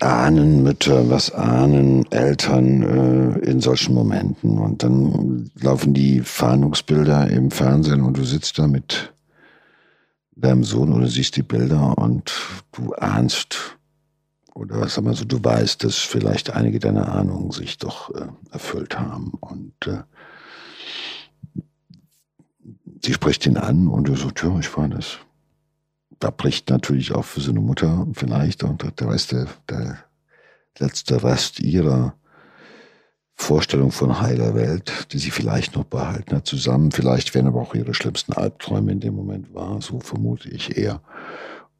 ahnen 0.00 0.62
Mütter, 0.62 1.08
was 1.08 1.32
ahnen 1.32 2.04
Eltern 2.12 2.82
äh, 2.82 3.38
in 3.38 3.62
solchen 3.62 3.94
Momenten. 3.94 4.58
Und 4.58 4.82
dann 4.82 5.50
laufen 5.54 5.94
die 5.94 6.20
Fahndungsbilder 6.20 7.30
im 7.30 7.50
Fernsehen 7.50 8.02
und 8.02 8.18
du 8.18 8.24
sitzt 8.24 8.58
da 8.58 8.66
mit 8.66 9.14
deinem 10.32 10.64
Sohn 10.64 10.92
oder 10.92 11.06
siehst 11.06 11.36
die 11.36 11.42
Bilder 11.42 11.96
und 11.96 12.34
du 12.72 12.92
ahnst 12.92 13.78
oder 14.54 14.86
sag 14.88 15.04
mal 15.04 15.14
so, 15.14 15.24
du 15.24 15.42
weißt, 15.42 15.84
dass 15.84 15.96
vielleicht 15.96 16.50
einige 16.50 16.80
deiner 16.80 17.14
Ahnungen 17.14 17.50
sich 17.50 17.78
doch 17.78 18.14
äh, 18.14 18.26
erfüllt 18.52 18.98
haben. 18.98 19.32
Und 19.40 19.72
sie 23.04 23.12
spricht 23.12 23.46
ihn 23.46 23.56
an 23.56 23.88
und 23.88 24.08
er 24.08 24.16
sagt, 24.16 24.42
ja, 24.42 24.58
ich 24.58 24.76
war 24.76 24.88
das. 24.88 25.18
Da 26.18 26.30
bricht 26.30 26.70
natürlich 26.70 27.12
auch 27.12 27.24
für 27.24 27.40
seine 27.40 27.60
Mutter 27.60 28.06
vielleicht 28.14 28.64
und 28.64 28.82
der 29.00 29.08
Rest, 29.10 29.32
der, 29.32 29.46
der 29.68 29.98
letzte 30.78 31.22
Rest 31.22 31.60
ihrer 31.60 32.14
Vorstellung 33.34 33.92
von 33.92 34.20
heiler 34.20 34.54
Welt, 34.54 35.12
die 35.12 35.18
sie 35.18 35.30
vielleicht 35.30 35.76
noch 35.76 35.84
behalten 35.84 36.36
hat, 36.36 36.46
zusammen. 36.46 36.90
Vielleicht 36.90 37.34
werden 37.34 37.48
aber 37.48 37.60
auch 37.60 37.74
ihre 37.74 37.92
schlimmsten 37.92 38.32
Albträume 38.32 38.92
in 38.92 39.00
dem 39.00 39.14
Moment 39.14 39.52
wahr, 39.52 39.82
so 39.82 40.00
vermute 40.00 40.48
ich 40.48 40.78
eher. 40.78 41.02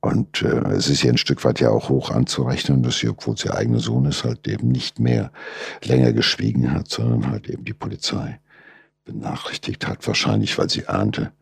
Und 0.01 0.43
äh, 0.43 0.69
es 0.73 0.91
ist 0.91 1.03
ja 1.03 1.11
ein 1.11 1.17
Stück 1.17 1.45
weit 1.45 1.61
ja 1.61 1.71
auch 1.71 1.89
hoch 1.89 2.11
anzurechnen, 2.11 2.83
dass 2.83 2.99
sie, 2.99 3.09
obwohl 3.09 3.39
sie 3.39 3.49
ihr 3.49 3.55
eigener 3.55 3.81
Sohn 3.81 4.05
ist, 4.05 4.23
halt 4.23 4.47
eben 4.47 4.69
nicht 4.69 5.01
mehr 5.01 5.33
länger 5.83 6.13
geschwiegen 6.13 6.73
hat, 6.73 6.89
sondern 6.89 7.31
halt 7.31 7.49
eben 7.49 7.65
die 7.65 7.73
Polizei 7.73 8.39
benachrichtigt 9.07 9.87
hat, 9.87 10.07
wahrscheinlich 10.07 10.59
weil 10.59 10.69
sie 10.69 10.87
ahnte, 10.87 11.33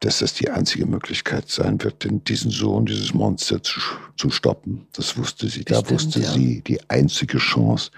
dass 0.00 0.18
das 0.18 0.34
die 0.34 0.50
einzige 0.50 0.84
Möglichkeit 0.84 1.48
sein 1.48 1.82
wird, 1.82 2.06
diesen 2.28 2.50
Sohn, 2.50 2.84
dieses 2.84 3.14
Monster 3.14 3.62
zu, 3.62 3.80
zu 4.16 4.30
stoppen. 4.30 4.86
Das 4.92 5.16
wusste 5.16 5.48
sie. 5.48 5.64
Da 5.64 5.88
wusste 5.88 6.20
ja. 6.20 6.30
sie, 6.30 6.60
die 6.60 6.90
einzige 6.90 7.38
Chance, 7.38 7.90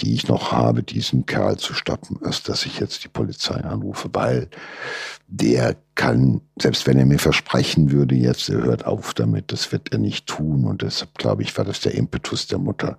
die 0.00 0.12
ich 0.12 0.28
noch 0.28 0.52
habe, 0.52 0.82
diesen 0.82 1.24
Kerl 1.24 1.56
zu 1.56 1.72
stoppen, 1.72 2.20
ist, 2.20 2.50
dass 2.50 2.66
ich 2.66 2.78
jetzt 2.80 3.02
die 3.04 3.08
Polizei 3.08 3.54
anrufe, 3.54 4.10
weil 4.12 4.48
der 5.26 5.76
kann, 5.94 6.42
selbst 6.60 6.86
wenn 6.86 6.98
er 6.98 7.06
mir 7.06 7.18
versprechen 7.18 7.90
würde, 7.92 8.14
jetzt, 8.14 8.50
er 8.50 8.62
hört 8.62 8.84
auf 8.84 9.14
damit, 9.14 9.50
das 9.50 9.72
wird 9.72 9.90
er 9.92 9.98
nicht 9.98 10.26
tun. 10.26 10.66
Und 10.66 10.82
deshalb, 10.82 11.16
glaube 11.16 11.42
ich, 11.42 11.56
war 11.56 11.64
das 11.64 11.80
der 11.80 11.94
Impetus 11.94 12.46
der 12.46 12.58
Mutter, 12.58 12.98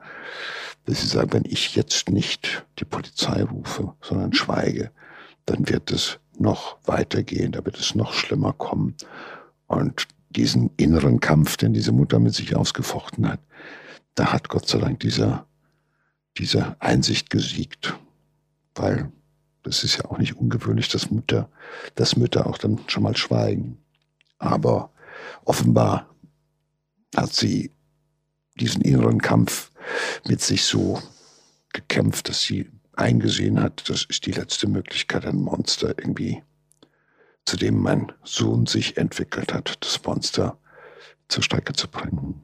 dass 0.85 1.01
sie 1.01 1.07
sagt, 1.07 1.33
wenn 1.33 1.45
ich 1.45 1.75
jetzt 1.75 2.09
nicht 2.09 2.65
die 2.79 2.85
Polizei 2.85 3.43
rufe, 3.43 3.93
sondern 4.01 4.33
schweige, 4.33 4.89
dann 5.49 5.67
wird 5.67 5.91
es 5.91 6.19
noch 6.37 6.77
weitergehen, 6.85 7.51
da 7.51 7.65
wird 7.65 7.77
es 7.77 7.95
noch 7.95 8.13
schlimmer 8.13 8.53
kommen. 8.53 8.95
Und 9.67 10.07
diesen 10.29 10.71
inneren 10.77 11.19
Kampf, 11.19 11.57
den 11.57 11.73
diese 11.73 11.91
Mutter 11.91 12.19
mit 12.19 12.33
sich 12.33 12.55
ausgefochten 12.55 13.27
hat, 13.27 13.39
da 14.15 14.31
hat 14.31 14.49
Gott 14.49 14.67
sei 14.67 14.79
Dank 14.79 14.99
dieser, 14.99 15.47
diese 16.37 16.79
Einsicht 16.79 17.29
gesiegt. 17.29 17.97
Weil 18.75 19.11
das 19.63 19.83
ist 19.83 19.97
ja 19.97 20.05
auch 20.05 20.19
nicht 20.19 20.37
ungewöhnlich, 20.37 20.87
dass 20.89 21.11
Mütter, 21.11 21.49
dass 21.95 22.15
Mütter 22.15 22.47
auch 22.47 22.57
dann 22.57 22.79
schon 22.87 23.03
mal 23.03 23.17
schweigen. 23.17 23.79
Aber 24.37 24.91
offenbar 25.45 26.09
hat 27.15 27.33
sie 27.33 27.71
diesen 28.59 28.81
inneren 28.81 29.19
Kampf 29.19 29.71
mit 30.27 30.41
sich 30.41 30.63
so 30.63 31.01
gekämpft, 31.73 32.29
dass 32.29 32.41
sie 32.41 32.69
eingesehen 32.99 33.61
hat, 33.61 33.89
das 33.89 34.05
ist 34.05 34.25
die 34.25 34.31
letzte 34.31 34.67
Möglichkeit, 34.67 35.25
ein 35.25 35.37
Monster 35.37 35.89
irgendwie, 35.97 36.43
zu 37.45 37.57
dem 37.57 37.81
mein 37.81 38.11
Sohn 38.23 38.65
sich 38.65 38.97
entwickelt 38.97 39.53
hat, 39.53 39.77
das 39.79 40.03
Monster 40.03 40.57
zur 41.27 41.43
Strecke 41.43 41.73
zu 41.73 41.87
bringen. 41.87 42.41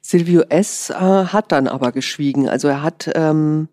Silvio 0.00 0.42
S. 0.42 0.90
Äh, 0.90 0.94
hat 0.94 1.52
dann 1.52 1.68
aber 1.68 1.92
geschwiegen. 1.92 2.48
Also 2.48 2.68
er 2.68 2.82
hat 2.82 3.10
ähm, 3.14 3.68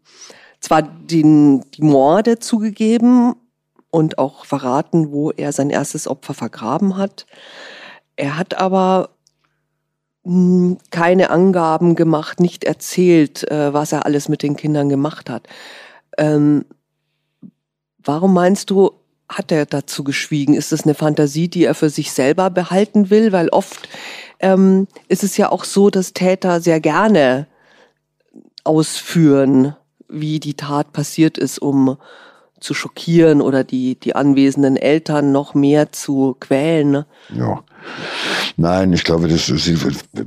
zwar 0.60 0.82
den, 0.82 1.70
die 1.72 1.84
Morde 1.84 2.40
zugegeben 2.40 3.36
und 3.90 4.18
auch 4.18 4.46
verraten, 4.46 5.12
wo 5.12 5.32
er 5.32 5.52
sein 5.52 5.70
erstes 5.70 6.08
Opfer 6.08 6.34
vergraben 6.34 6.98
hat. 6.98 7.26
Er 8.16 8.38
hat 8.38 8.56
aber 8.56 9.17
keine 10.92 11.30
Angaben 11.30 11.96
gemacht, 11.96 12.40
nicht 12.40 12.64
erzählt, 12.64 13.50
äh, 13.50 13.74
was 13.74 13.92
er 13.92 14.06
alles 14.06 14.30
mit 14.30 14.44
den 14.44 14.56
Kindern 14.56 14.90
gemacht 14.90 15.30
hat. 15.30 15.48
Ähm, 16.18 16.66
warum 18.04 18.34
meinst 18.34 18.70
du, 18.70 18.92
hat 19.30 19.52
er 19.52 19.66
dazu 19.66 20.04
geschwiegen? 20.04 20.54
Ist 20.54 20.72
es 20.72 20.84
eine 20.84 20.94
Fantasie, 20.94 21.50
die 21.50 21.66
er 21.66 21.76
für 21.76 21.90
sich 21.90 22.12
selber 22.12 22.50
behalten 22.50 23.10
will? 23.10 23.32
Weil 23.32 23.50
oft 23.50 23.90
ähm, 24.40 24.88
ist 25.08 25.24
es 25.24 25.38
ja 25.38 25.52
auch 25.52 25.64
so, 25.64 25.90
dass 25.90 26.14
Täter 26.14 26.62
sehr 26.62 26.80
gerne 26.80 27.48
ausführen, 28.64 29.76
wie 30.08 30.40
die 30.40 30.56
Tat 30.56 30.94
passiert 30.94 31.38
ist, 31.38 31.60
um 31.60 31.98
zu 32.60 32.74
schockieren 32.74 33.42
oder 33.42 33.64
die, 33.64 33.96
die 33.96 34.16
anwesenden 34.16 34.78
Eltern 34.78 35.32
noch 35.32 35.54
mehr 35.54 35.92
zu 35.92 36.36
quälen. 36.40 36.92
Ne? 36.92 37.06
Ja. 37.36 37.64
Nein, 38.58 38.92
ich 38.94 39.04
glaube, 39.04 39.28
das 39.28 39.50
ist 39.50 39.70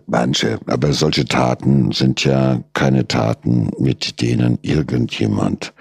manche, 0.06 0.60
aber 0.66 0.92
solche 0.92 1.24
Taten 1.24 1.90
sind 1.92 2.24
ja 2.24 2.60
keine 2.74 3.06
Taten, 3.08 3.70
mit 3.78 4.20
denen 4.20 4.58
irgendjemand 4.62 5.72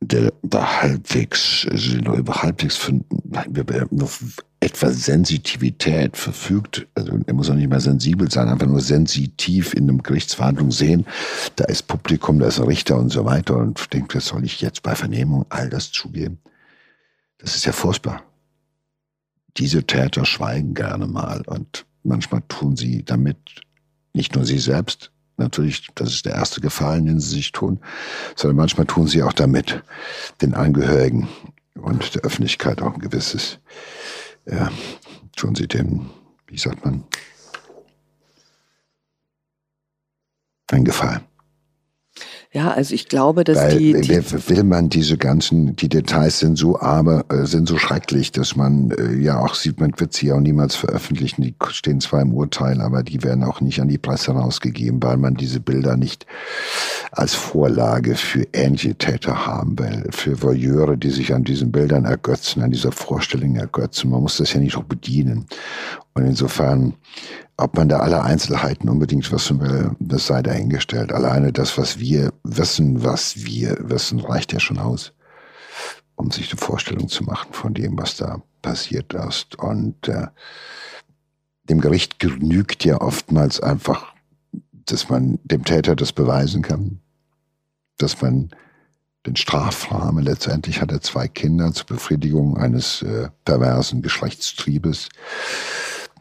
der 0.00 0.32
über 0.42 0.80
halbwegs, 0.82 1.64
über 1.64 2.42
halbwegs 2.42 2.90
nur 3.90 4.10
etwas 4.60 5.04
Sensitivität 5.04 6.16
verfügt, 6.16 6.86
also 6.94 7.18
er 7.26 7.34
muss 7.34 7.50
auch 7.50 7.54
nicht 7.54 7.68
mehr 7.68 7.80
sensibel 7.80 8.30
sein, 8.30 8.48
einfach 8.48 8.66
nur 8.66 8.80
sensitiv 8.80 9.74
in 9.74 9.84
einem 9.84 10.02
Gerichtsverhandlung 10.02 10.70
sehen, 10.70 11.06
da 11.56 11.64
ist 11.64 11.86
Publikum, 11.86 12.38
da 12.38 12.46
ist 12.46 12.60
ein 12.60 12.66
Richter 12.66 12.98
und 12.98 13.10
so 13.10 13.24
weiter 13.24 13.56
und 13.56 13.92
denkt, 13.92 14.14
was 14.14 14.26
soll 14.26 14.44
ich 14.44 14.60
jetzt 14.60 14.82
bei 14.82 14.94
Vernehmung 14.94 15.46
all 15.48 15.68
das 15.68 15.92
zugeben? 15.92 16.38
Das 17.38 17.54
ist 17.54 17.66
ja 17.66 17.72
furchtbar. 17.72 18.22
Diese 19.56 19.84
Täter 19.84 20.24
schweigen 20.24 20.74
gerne 20.74 21.06
mal 21.06 21.42
und 21.46 21.86
manchmal 22.02 22.42
tun 22.48 22.76
sie 22.76 23.04
damit 23.04 23.38
nicht 24.12 24.34
nur 24.34 24.44
sie 24.44 24.58
selbst, 24.58 25.12
natürlich, 25.38 25.88
das 25.94 26.10
ist 26.10 26.26
der 26.26 26.34
erste 26.34 26.60
Gefallen, 26.60 27.06
den 27.06 27.20
sie 27.20 27.36
sich 27.36 27.52
tun, 27.52 27.80
sondern 28.36 28.56
manchmal 28.56 28.86
tun 28.86 29.06
sie 29.06 29.22
auch 29.22 29.32
damit 29.32 29.82
den 30.42 30.54
Angehörigen 30.54 31.28
und 31.74 32.14
der 32.14 32.22
Öffentlichkeit 32.22 32.82
auch 32.82 32.94
ein 32.94 33.00
gewisses, 33.00 33.58
ja, 34.46 34.70
tun 35.36 35.54
sie 35.54 35.68
den, 35.68 36.10
wie 36.46 36.58
sagt 36.58 36.84
man, 36.84 37.04
ein 40.70 40.84
Gefallen. 40.84 41.27
Ja, 42.50 42.70
also 42.70 42.94
ich 42.94 43.08
glaube, 43.08 43.44
dass 43.44 43.58
Weil, 43.58 43.76
die, 43.76 43.92
die 43.92 44.48
will 44.48 44.64
man 44.64 44.88
diese 44.88 45.18
ganzen, 45.18 45.76
die 45.76 45.90
Details 45.90 46.38
sind 46.38 46.56
so 46.56 46.80
aber 46.80 47.26
äh, 47.28 47.44
sind 47.44 47.68
so 47.68 47.76
schrecklich, 47.76 48.32
dass 48.32 48.56
man 48.56 48.90
äh, 48.92 49.16
ja 49.16 49.38
auch 49.38 49.54
sieht, 49.54 49.80
man 49.80 49.92
wird 49.98 50.14
sie 50.14 50.32
auch 50.32 50.40
niemals 50.40 50.74
veröffentlichen. 50.74 51.42
Die 51.42 51.54
stehen 51.68 52.00
zwar 52.00 52.22
im 52.22 52.32
Urteil, 52.32 52.80
aber 52.80 53.02
die 53.02 53.22
werden 53.22 53.44
auch 53.44 53.60
nicht 53.60 53.82
an 53.82 53.88
die 53.88 53.98
Presse 53.98 54.30
rausgegeben, 54.30 55.02
weil 55.02 55.18
man 55.18 55.34
diese 55.34 55.60
Bilder 55.60 55.98
nicht 55.98 56.24
als 57.12 57.34
Vorlage 57.34 58.14
für 58.14 58.46
ähnliche 58.52 58.94
Täter 58.94 59.46
haben 59.46 59.78
will, 59.78 60.06
für 60.10 60.42
Voyeure, 60.42 60.96
die 60.96 61.10
sich 61.10 61.34
an 61.34 61.44
diesen 61.44 61.72
Bildern 61.72 62.04
ergötzen, 62.04 62.62
an 62.62 62.70
dieser 62.70 62.92
Vorstellung 62.92 63.56
ergötzen. 63.56 64.10
Man 64.10 64.22
muss 64.22 64.36
das 64.36 64.52
ja 64.52 64.60
nicht 64.60 64.76
auch 64.76 64.84
bedienen. 64.84 65.46
Und 66.14 66.26
insofern 66.26 66.94
ob 67.58 67.76
man 67.76 67.88
da 67.88 67.98
alle 67.98 68.22
Einzelheiten 68.22 68.88
unbedingt 68.88 69.30
wissen 69.32 69.60
will, 69.60 69.90
das 69.98 70.28
sei 70.28 70.42
dahingestellt. 70.42 71.12
Alleine 71.12 71.52
das, 71.52 71.76
was 71.76 71.98
wir 71.98 72.32
wissen, 72.44 73.02
was 73.02 73.44
wir 73.44 73.76
wissen, 73.80 74.20
reicht 74.20 74.52
ja 74.52 74.60
schon 74.60 74.78
aus, 74.78 75.12
um 76.14 76.30
sich 76.30 76.52
eine 76.52 76.60
Vorstellung 76.60 77.08
zu 77.08 77.24
machen 77.24 77.52
von 77.52 77.74
dem, 77.74 77.98
was 77.98 78.16
da 78.16 78.40
passiert 78.62 79.12
ist. 79.12 79.58
Und 79.58 80.06
äh, 80.06 80.28
dem 81.64 81.80
Gericht 81.80 82.20
genügt 82.20 82.84
ja 82.84 83.00
oftmals 83.00 83.60
einfach, 83.60 84.14
dass 84.90 85.08
man 85.08 85.38
dem 85.44 85.64
Täter 85.64 85.96
das 85.96 86.12
beweisen 86.12 86.62
kann, 86.62 87.00
dass 87.98 88.20
man 88.20 88.50
den 89.26 89.36
Strafrahmen, 89.36 90.24
letztendlich 90.24 90.80
hat 90.80 90.92
er 90.92 91.00
zwei 91.00 91.28
Kinder 91.28 91.72
zur 91.72 91.86
Befriedigung 91.86 92.56
eines 92.56 93.02
äh, 93.02 93.28
perversen 93.44 94.02
Geschlechtstriebes, 94.02 95.08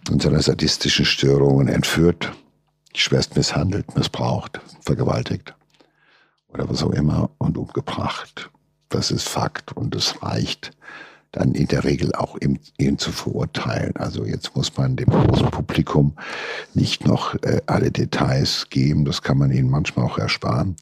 und 0.09 0.21
seiner 0.21 0.41
sadistischen 0.41 1.05
Störungen 1.05 1.67
entführt, 1.67 2.31
schwerst 2.95 3.35
misshandelt, 3.35 3.95
missbraucht, 3.95 4.59
vergewaltigt 4.81 5.53
oder 6.47 6.69
was 6.69 6.83
auch 6.83 6.91
immer 6.91 7.29
und 7.37 7.57
umgebracht. 7.57 8.49
Das 8.89 9.11
ist 9.11 9.27
Fakt 9.27 9.73
und 9.73 9.95
es 9.95 10.23
reicht 10.23 10.71
dann 11.37 11.53
in 11.53 11.67
der 11.67 11.83
Regel 11.83 12.13
auch 12.15 12.37
ihn, 12.41 12.59
ihn 12.77 12.97
zu 12.97 13.11
verurteilen. 13.11 13.95
Also 13.95 14.25
jetzt 14.25 14.55
muss 14.55 14.75
man 14.77 14.95
dem 14.95 15.09
großen 15.09 15.51
Publikum 15.51 16.13
nicht 16.73 17.05
noch 17.05 17.35
äh, 17.43 17.61
alle 17.67 17.91
Details 17.91 18.67
geben, 18.69 19.05
das 19.05 19.21
kann 19.21 19.37
man 19.37 19.51
ihnen 19.51 19.69
manchmal 19.69 20.05
auch 20.05 20.17
ersparen. 20.17 20.75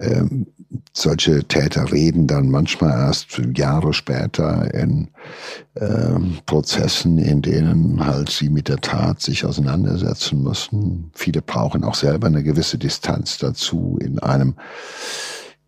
Ähm, 0.00 0.46
solche 0.92 1.44
Täter 1.44 1.90
reden 1.90 2.26
dann 2.26 2.50
manchmal 2.50 2.90
erst 2.90 3.40
Jahre 3.56 3.94
später 3.94 4.72
in 4.74 5.08
ähm, 5.76 6.38
Prozessen, 6.44 7.18
in 7.18 7.40
denen 7.40 8.04
halt 8.04 8.30
sie 8.30 8.48
mit 8.48 8.68
der 8.68 8.78
Tat 8.78 9.20
sich 9.20 9.44
auseinandersetzen 9.44 10.42
müssen. 10.42 11.10
Viele 11.14 11.40
brauchen 11.40 11.84
auch 11.84 11.94
selber 11.94 12.26
eine 12.26 12.42
gewisse 12.42 12.78
Distanz 12.78 13.38
dazu 13.38 13.98
in 14.00 14.18
einem 14.18 14.54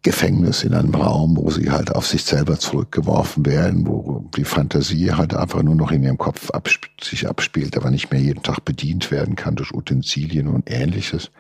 Gefängnis, 0.03 0.65
in 0.65 0.75
einem 0.75 0.95
Raum, 0.95 1.37
wo 1.37 1.51
sie 1.51 1.71
halt 1.71 1.95
auf 1.95 2.07
sich 2.07 2.25
selber 2.25 2.59
zurückgeworfen 2.59 3.45
werden, 3.45 3.87
wo 3.87 4.29
die 4.37 4.45
Fantasie 4.45 5.13
halt 5.13 5.35
einfach 5.35 5.63
nur 5.63 5.75
noch 5.75 5.91
in 5.91 6.03
ihrem 6.03 6.19
Kopf 6.19 6.51
absp 6.51 6.87
sich 7.03 7.29
abspielt, 7.29 7.77
aber 7.77 7.91
nicht 7.91 8.11
mehr 8.11 8.21
jeden 8.21 8.43
Tag 8.43 8.65
bedient 8.65 9.11
werden 9.11 9.37
kann 9.37 9.57
durch 9.57 9.73
Utensilien 9.73 10.49
und 10.49 10.71
ähnliches 10.71 11.31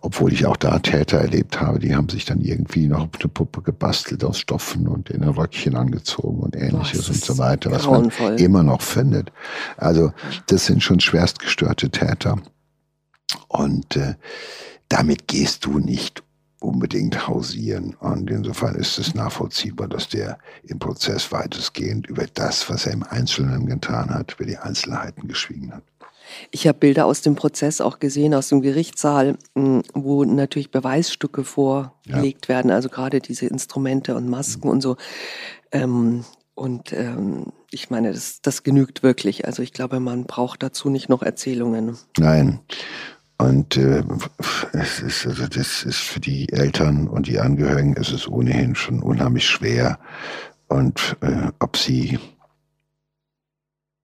obwohl 0.00 0.32
ich 0.32 0.46
auch 0.46 0.56
da 0.56 0.78
Täter 0.78 1.18
erlebt 1.18 1.60
habe, 1.60 1.78
die 1.78 1.94
haben 1.94 2.08
sich 2.08 2.24
dann 2.24 2.40
irgendwie 2.40 2.86
noch 2.86 3.08
eine 3.18 3.28
Puppe 3.28 3.62
gebastelt 3.62 4.24
aus 4.24 4.38
Stoffen 4.38 4.88
und 4.88 5.10
in 5.10 5.22
ein 5.22 5.30
Röckchen 5.30 5.76
angezogen 5.76 6.40
und 6.40 6.56
ähnliches 6.56 7.06
Boah, 7.06 7.12
und 7.12 7.24
so 7.24 7.38
weiter, 7.38 7.70
was 7.70 7.86
man 7.86 8.10
immer 8.38 8.62
noch 8.62 8.82
findet. 8.82 9.32
Also 9.76 10.12
das 10.46 10.66
sind 10.66 10.82
schon 10.82 11.00
schwerstgestörte 11.00 11.90
Täter. 11.90 12.36
Und 13.48 13.96
äh, 13.96 14.14
damit 14.88 15.28
gehst 15.28 15.64
du 15.64 15.78
nicht 15.78 16.22
unbedingt 16.60 17.26
hausieren. 17.26 17.96
Und 18.00 18.30
insofern 18.30 18.74
ist 18.76 18.98
es 18.98 19.14
nachvollziehbar, 19.14 19.88
dass 19.88 20.08
der 20.08 20.38
im 20.62 20.78
Prozess 20.78 21.32
weitestgehend 21.32 22.06
über 22.06 22.26
das, 22.34 22.68
was 22.70 22.86
er 22.86 22.92
im 22.92 23.02
Einzelnen 23.02 23.66
getan 23.66 24.10
hat, 24.10 24.34
über 24.38 24.44
die 24.44 24.58
Einzelheiten 24.58 25.26
geschwiegen 25.26 25.72
hat. 25.72 25.82
Ich 26.50 26.68
habe 26.68 26.78
Bilder 26.78 27.06
aus 27.06 27.22
dem 27.22 27.34
Prozess 27.34 27.80
auch 27.80 27.98
gesehen, 27.98 28.34
aus 28.34 28.48
dem 28.48 28.60
Gerichtssaal, 28.60 29.36
hm, 29.56 29.82
wo 29.94 30.24
natürlich 30.24 30.70
Beweisstücke 30.70 31.44
vorgelegt 31.44 32.46
ja. 32.46 32.54
werden, 32.54 32.70
also 32.70 32.88
gerade 32.88 33.20
diese 33.20 33.46
Instrumente 33.46 34.14
und 34.14 34.28
Masken 34.28 34.68
mhm. 34.68 34.72
und 34.72 34.80
so. 34.80 34.96
Ähm, 35.72 36.24
und 36.54 36.92
ähm, 36.92 37.46
ich 37.70 37.90
meine, 37.90 38.12
das, 38.12 38.42
das 38.42 38.62
genügt 38.62 39.02
wirklich. 39.02 39.46
Also 39.46 39.62
ich 39.62 39.72
glaube, 39.72 39.98
man 39.98 40.24
braucht 40.24 40.62
dazu 40.62 40.90
nicht 40.90 41.08
noch 41.08 41.22
Erzählungen. 41.22 41.96
Nein. 42.18 42.60
Und 43.40 43.78
äh, 43.78 44.04
es 44.74 45.00
ist, 45.00 45.26
also 45.26 45.46
das 45.46 45.82
ist 45.84 46.00
für 46.00 46.20
die 46.20 46.52
Eltern 46.52 47.08
und 47.08 47.26
die 47.26 47.40
Angehörigen 47.40 47.94
ist 47.94 48.12
es 48.12 48.28
ohnehin 48.28 48.74
schon 48.74 49.02
unheimlich 49.02 49.46
schwer. 49.46 49.98
Und 50.68 51.16
äh, 51.22 51.50
ob 51.58 51.78
sie 51.78 52.18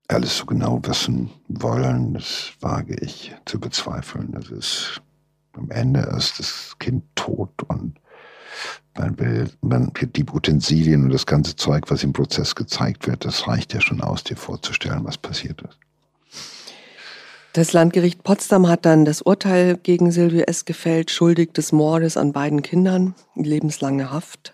alles 0.09 0.39
so 0.39 0.47
genau 0.47 0.81
wissen 0.85 1.29
wollen, 1.49 2.15
das 2.15 2.53
wage 2.61 2.97
ich 3.03 3.35
zu 3.45 3.61
bezweifeln. 3.61 4.33
Das 4.33 4.49
ist 4.49 5.03
am 5.53 5.71
Ende 5.71 6.01
ist 6.17 6.39
das 6.39 6.75
Kind 6.79 7.05
tot 7.15 7.63
und 7.69 8.01
man 8.97 9.19
will, 9.19 9.51
man, 9.61 9.93
die 10.01 10.25
Utensilien 10.25 11.05
und 11.05 11.11
das 11.11 11.27
ganze 11.27 11.57
Zeug, 11.57 11.91
was 11.91 12.03
im 12.03 12.15
Prozess 12.15 12.55
gezeigt 12.55 13.07
wird, 13.07 13.27
das 13.27 13.47
reicht 13.47 13.75
ja 13.75 13.83
schon 13.83 14.01
aus, 14.01 14.25
dir 14.25 14.37
vorzustellen, 14.37 15.05
was 15.05 15.19
passiert 15.19 15.61
ist. 15.61 15.86
Das 17.57 17.73
Landgericht 17.73 18.23
Potsdam 18.23 18.69
hat 18.69 18.85
dann 18.85 19.07
das 19.07 19.23
Urteil 19.23 19.79
gegen 19.79 20.11
Silvio 20.11 20.43
S. 20.43 20.67
gefällt, 20.67 21.11
schuldig 21.11 21.55
des 21.55 21.73
Mordes 21.73 22.19
an 22.19 22.35
beiden 22.35 22.61
Kindern, 22.61 23.15
lebenslange 23.35 24.11
Haft. 24.11 24.53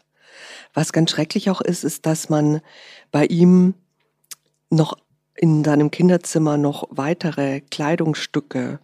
Was 0.73 0.93
ganz 0.93 1.11
schrecklich 1.11 1.51
auch 1.51 1.61
ist, 1.61 1.83
ist, 1.83 2.07
dass 2.07 2.29
man 2.29 2.61
bei 3.11 3.27
ihm 3.27 3.75
noch 4.71 4.97
in 5.35 5.65
seinem 5.65 5.91
Kinderzimmer 5.91 6.59
noch 6.59 6.87
weitere 6.91 7.63
Kleidungsstücke 7.63 8.79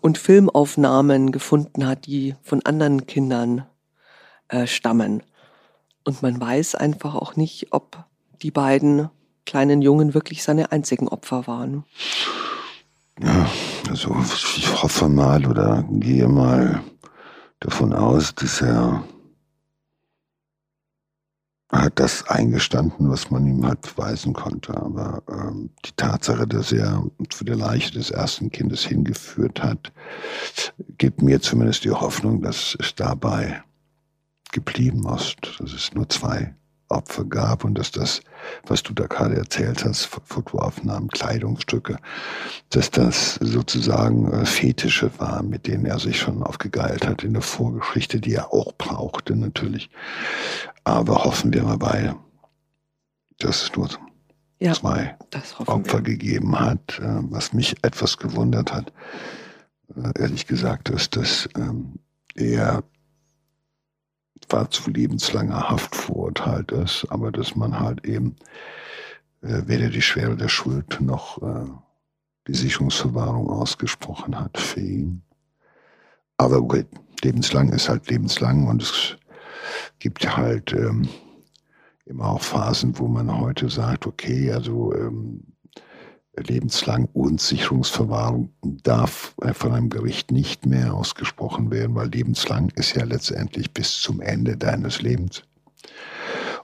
und 0.00 0.16
Filmaufnahmen 0.16 1.32
gefunden 1.32 1.88
hat, 1.88 2.06
die 2.06 2.36
von 2.44 2.64
anderen 2.64 3.08
Kindern 3.08 3.66
äh, 4.46 4.68
stammen. 4.68 5.24
Und 6.04 6.22
man 6.22 6.40
weiß 6.40 6.76
einfach 6.76 7.16
auch 7.16 7.34
nicht, 7.34 7.72
ob 7.72 8.04
die 8.42 8.52
beiden 8.52 9.10
kleinen 9.44 9.82
Jungen 9.82 10.14
wirklich 10.14 10.44
seine 10.44 10.70
einzigen 10.70 11.08
Opfer 11.08 11.48
waren. 11.48 11.84
Ja, 13.20 13.50
also 13.88 14.14
ich 14.56 14.82
hoffe 14.82 15.08
mal 15.08 15.46
oder 15.46 15.84
gehe 15.90 16.28
mal 16.28 16.82
davon 17.60 17.94
aus, 17.94 18.34
dass 18.34 18.60
er 18.60 19.04
hat 21.72 21.98
das 21.98 22.28
eingestanden, 22.28 23.10
was 23.10 23.30
man 23.30 23.46
ihm 23.46 23.66
halt 23.66 23.80
beweisen 23.82 24.32
konnte. 24.34 24.76
Aber 24.76 25.22
ähm, 25.28 25.70
die 25.84 25.92
Tatsache, 25.96 26.46
dass 26.46 26.72
er 26.72 27.04
zu 27.30 27.44
der 27.44 27.56
Leiche 27.56 27.92
des 27.92 28.10
ersten 28.10 28.50
Kindes 28.50 28.84
hingeführt 28.84 29.62
hat, 29.62 29.92
gibt 30.98 31.22
mir 31.22 31.40
zumindest 31.40 31.84
die 31.84 31.90
Hoffnung, 31.90 32.42
dass 32.42 32.76
es 32.78 32.94
dabei 32.94 33.62
geblieben 34.52 35.06
ist, 35.14 35.36
dass 35.58 35.72
es 35.72 35.92
nur 35.94 36.08
zwei 36.08 36.54
Opfer 36.88 37.24
gab 37.24 37.64
und 37.64 37.76
dass 37.76 37.90
das, 37.90 38.20
was 38.66 38.82
du 38.82 38.92
da 38.92 39.06
gerade 39.06 39.36
erzählt 39.36 39.84
hast, 39.84 40.04
Fotoaufnahmen, 40.24 41.08
Kleidungsstücke, 41.08 41.98
dass 42.70 42.90
das 42.90 43.34
sozusagen 43.34 44.32
äh, 44.32 44.46
Fetische 44.46 45.10
waren, 45.18 45.48
mit 45.48 45.66
denen 45.66 45.86
er 45.86 45.98
sich 45.98 46.18
schon 46.18 46.42
aufgegeilt 46.42 47.06
hat 47.06 47.24
in 47.24 47.32
der 47.32 47.42
Vorgeschichte, 47.42 48.20
die 48.20 48.34
er 48.34 48.52
auch 48.52 48.72
brauchte 48.78 49.34
natürlich. 49.34 49.90
Aber 50.84 51.24
hoffen 51.24 51.52
wir 51.52 51.64
mal 51.64 51.78
beide, 51.78 52.16
dass 53.38 53.62
es 53.62 53.76
nur 53.76 53.88
ja, 54.58 54.72
zwei 54.72 55.16
Opfer 55.66 55.98
wir. 55.98 56.02
gegeben 56.02 56.58
hat. 56.58 56.98
Äh, 57.00 57.18
was 57.30 57.52
mich 57.52 57.76
etwas 57.82 58.16
gewundert 58.16 58.72
hat, 58.72 58.92
äh, 59.96 60.20
ehrlich 60.20 60.46
gesagt, 60.46 60.88
ist, 60.88 61.16
dass 61.16 61.48
ähm, 61.56 61.94
er 62.34 62.84
zwar 64.48 64.70
zu 64.70 64.90
lebenslanger 64.90 65.68
Haft 65.68 65.94
verurteilt 65.94 66.72
ist, 66.72 67.06
aber 67.10 67.32
dass 67.32 67.56
man 67.56 67.78
halt 67.78 68.04
eben 68.04 68.36
äh, 69.42 69.62
weder 69.66 69.90
die 69.90 70.02
Schwere 70.02 70.36
der 70.36 70.48
Schuld 70.48 71.00
noch 71.00 71.42
äh, 71.42 71.66
die 72.48 72.54
Sicherungsverwahrung 72.54 73.48
ausgesprochen 73.50 74.38
hat 74.38 74.58
für 74.58 74.80
ihn. 74.80 75.22
Aber 76.36 76.62
gut, 76.62 76.86
lebenslang 77.22 77.72
ist 77.72 77.88
halt 77.88 78.08
lebenslang 78.10 78.68
und 78.68 78.82
es 78.82 79.16
gibt 79.98 80.36
halt 80.36 80.72
ähm, 80.72 81.08
immer 82.04 82.26
auch 82.26 82.42
Phasen, 82.42 82.98
wo 82.98 83.08
man 83.08 83.40
heute 83.40 83.68
sagt, 83.68 84.06
okay, 84.06 84.52
also 84.52 84.94
ähm, 84.94 85.42
lebenslang 86.36 87.08
Unsicherungsverwahrung 87.12 88.50
darf 88.82 89.34
von 89.52 89.72
einem 89.72 89.88
Gericht 89.88 90.30
nicht 90.30 90.66
mehr 90.66 90.94
ausgesprochen 90.94 91.70
werden, 91.70 91.94
weil 91.94 92.08
lebenslang 92.08 92.70
ist 92.76 92.94
ja 92.94 93.04
letztendlich 93.04 93.72
bis 93.72 94.00
zum 94.00 94.20
Ende 94.20 94.56
deines 94.56 95.00
Lebens. 95.02 95.42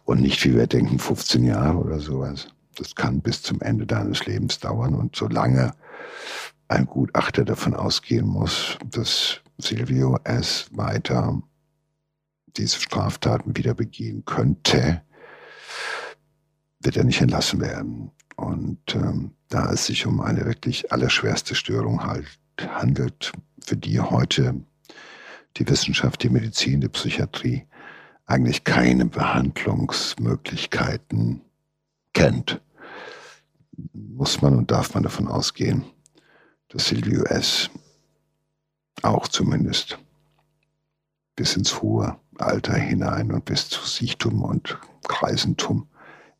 Und 0.04 0.20
nicht, 0.20 0.44
wie 0.44 0.54
wir 0.54 0.66
denken, 0.66 0.98
15 0.98 1.44
Jahre 1.44 1.78
oder 1.78 2.00
sowas. 2.00 2.48
Das 2.76 2.94
kann 2.94 3.20
bis 3.20 3.42
zum 3.42 3.60
Ende 3.60 3.86
deines 3.86 4.26
Lebens 4.26 4.58
dauern. 4.58 4.94
Und 4.94 5.16
solange 5.16 5.72
ein 6.68 6.86
Gutachter 6.86 7.44
davon 7.44 7.74
ausgehen 7.74 8.26
muss, 8.26 8.78
dass 8.90 9.40
Silvio 9.58 10.18
S. 10.24 10.66
weiter 10.72 11.40
diese 12.56 12.80
Straftaten 12.80 13.56
wieder 13.56 13.74
begehen 13.74 14.24
könnte, 14.24 15.02
wird 16.80 16.96
er 16.96 17.04
nicht 17.04 17.20
entlassen 17.20 17.60
werden. 17.60 18.10
Und 18.36 18.94
ähm, 18.94 19.32
da 19.48 19.72
es 19.72 19.86
sich 19.86 20.06
um 20.06 20.20
eine 20.20 20.44
wirklich 20.44 20.92
allerschwerste 20.92 21.54
Störung 21.54 22.04
halt 22.04 22.26
handelt, 22.60 23.32
für 23.60 23.76
die 23.76 24.00
heute 24.00 24.64
die 25.56 25.68
Wissenschaft, 25.68 26.22
die 26.22 26.30
Medizin, 26.30 26.80
die 26.80 26.88
Psychiatrie 26.88 27.66
eigentlich 28.26 28.64
keine 28.64 29.04
Behandlungsmöglichkeiten 29.06 31.42
kennt, 32.12 32.60
muss 33.92 34.42
man 34.42 34.56
und 34.56 34.70
darf 34.70 34.94
man 34.94 35.02
davon 35.02 35.26
ausgehen, 35.28 35.84
dass 36.68 36.86
Silvio 36.86 37.24
S. 37.24 37.68
auch 39.02 39.26
zumindest 39.28 39.98
bis 41.36 41.56
ins 41.56 41.82
hohe 41.82 42.16
Alter 42.38 42.74
hinein 42.74 43.32
und 43.32 43.44
bis 43.44 43.68
zu 43.68 43.84
Siechtum 43.84 44.42
und 44.42 44.78
Kreisentum 45.08 45.86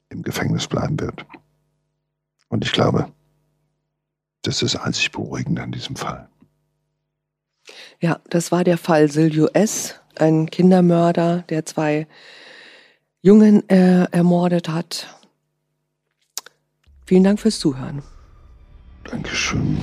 im 0.09 0.23
Gefängnis 0.23 0.67
bleiben 0.67 0.99
wird. 1.01 1.27
Und 2.53 2.67
ich 2.67 2.73
glaube, 2.73 3.11
das 4.43 4.63
ist 4.63 4.75
das 4.75 4.83
einzig 4.83 5.11
Beruhigende 5.11 5.63
an 5.63 5.73
diesem 5.73 5.97
Fall. 5.97 6.29
Ja, 7.99 8.21
das 8.29 8.53
war 8.53 8.63
der 8.63 8.77
Fall 8.77 9.11
Silvio 9.11 9.47
S., 9.55 9.95
ein 10.17 10.51
Kindermörder, 10.51 11.45
der 11.49 11.65
zwei 11.65 12.07
Jungen 13.23 13.67
äh, 13.71 14.05
ermordet 14.11 14.69
hat. 14.69 15.09
Vielen 17.07 17.25
Dank 17.25 17.41
fürs 17.41 17.59
Zuhören. 17.59 18.03
Dankeschön. 19.05 19.79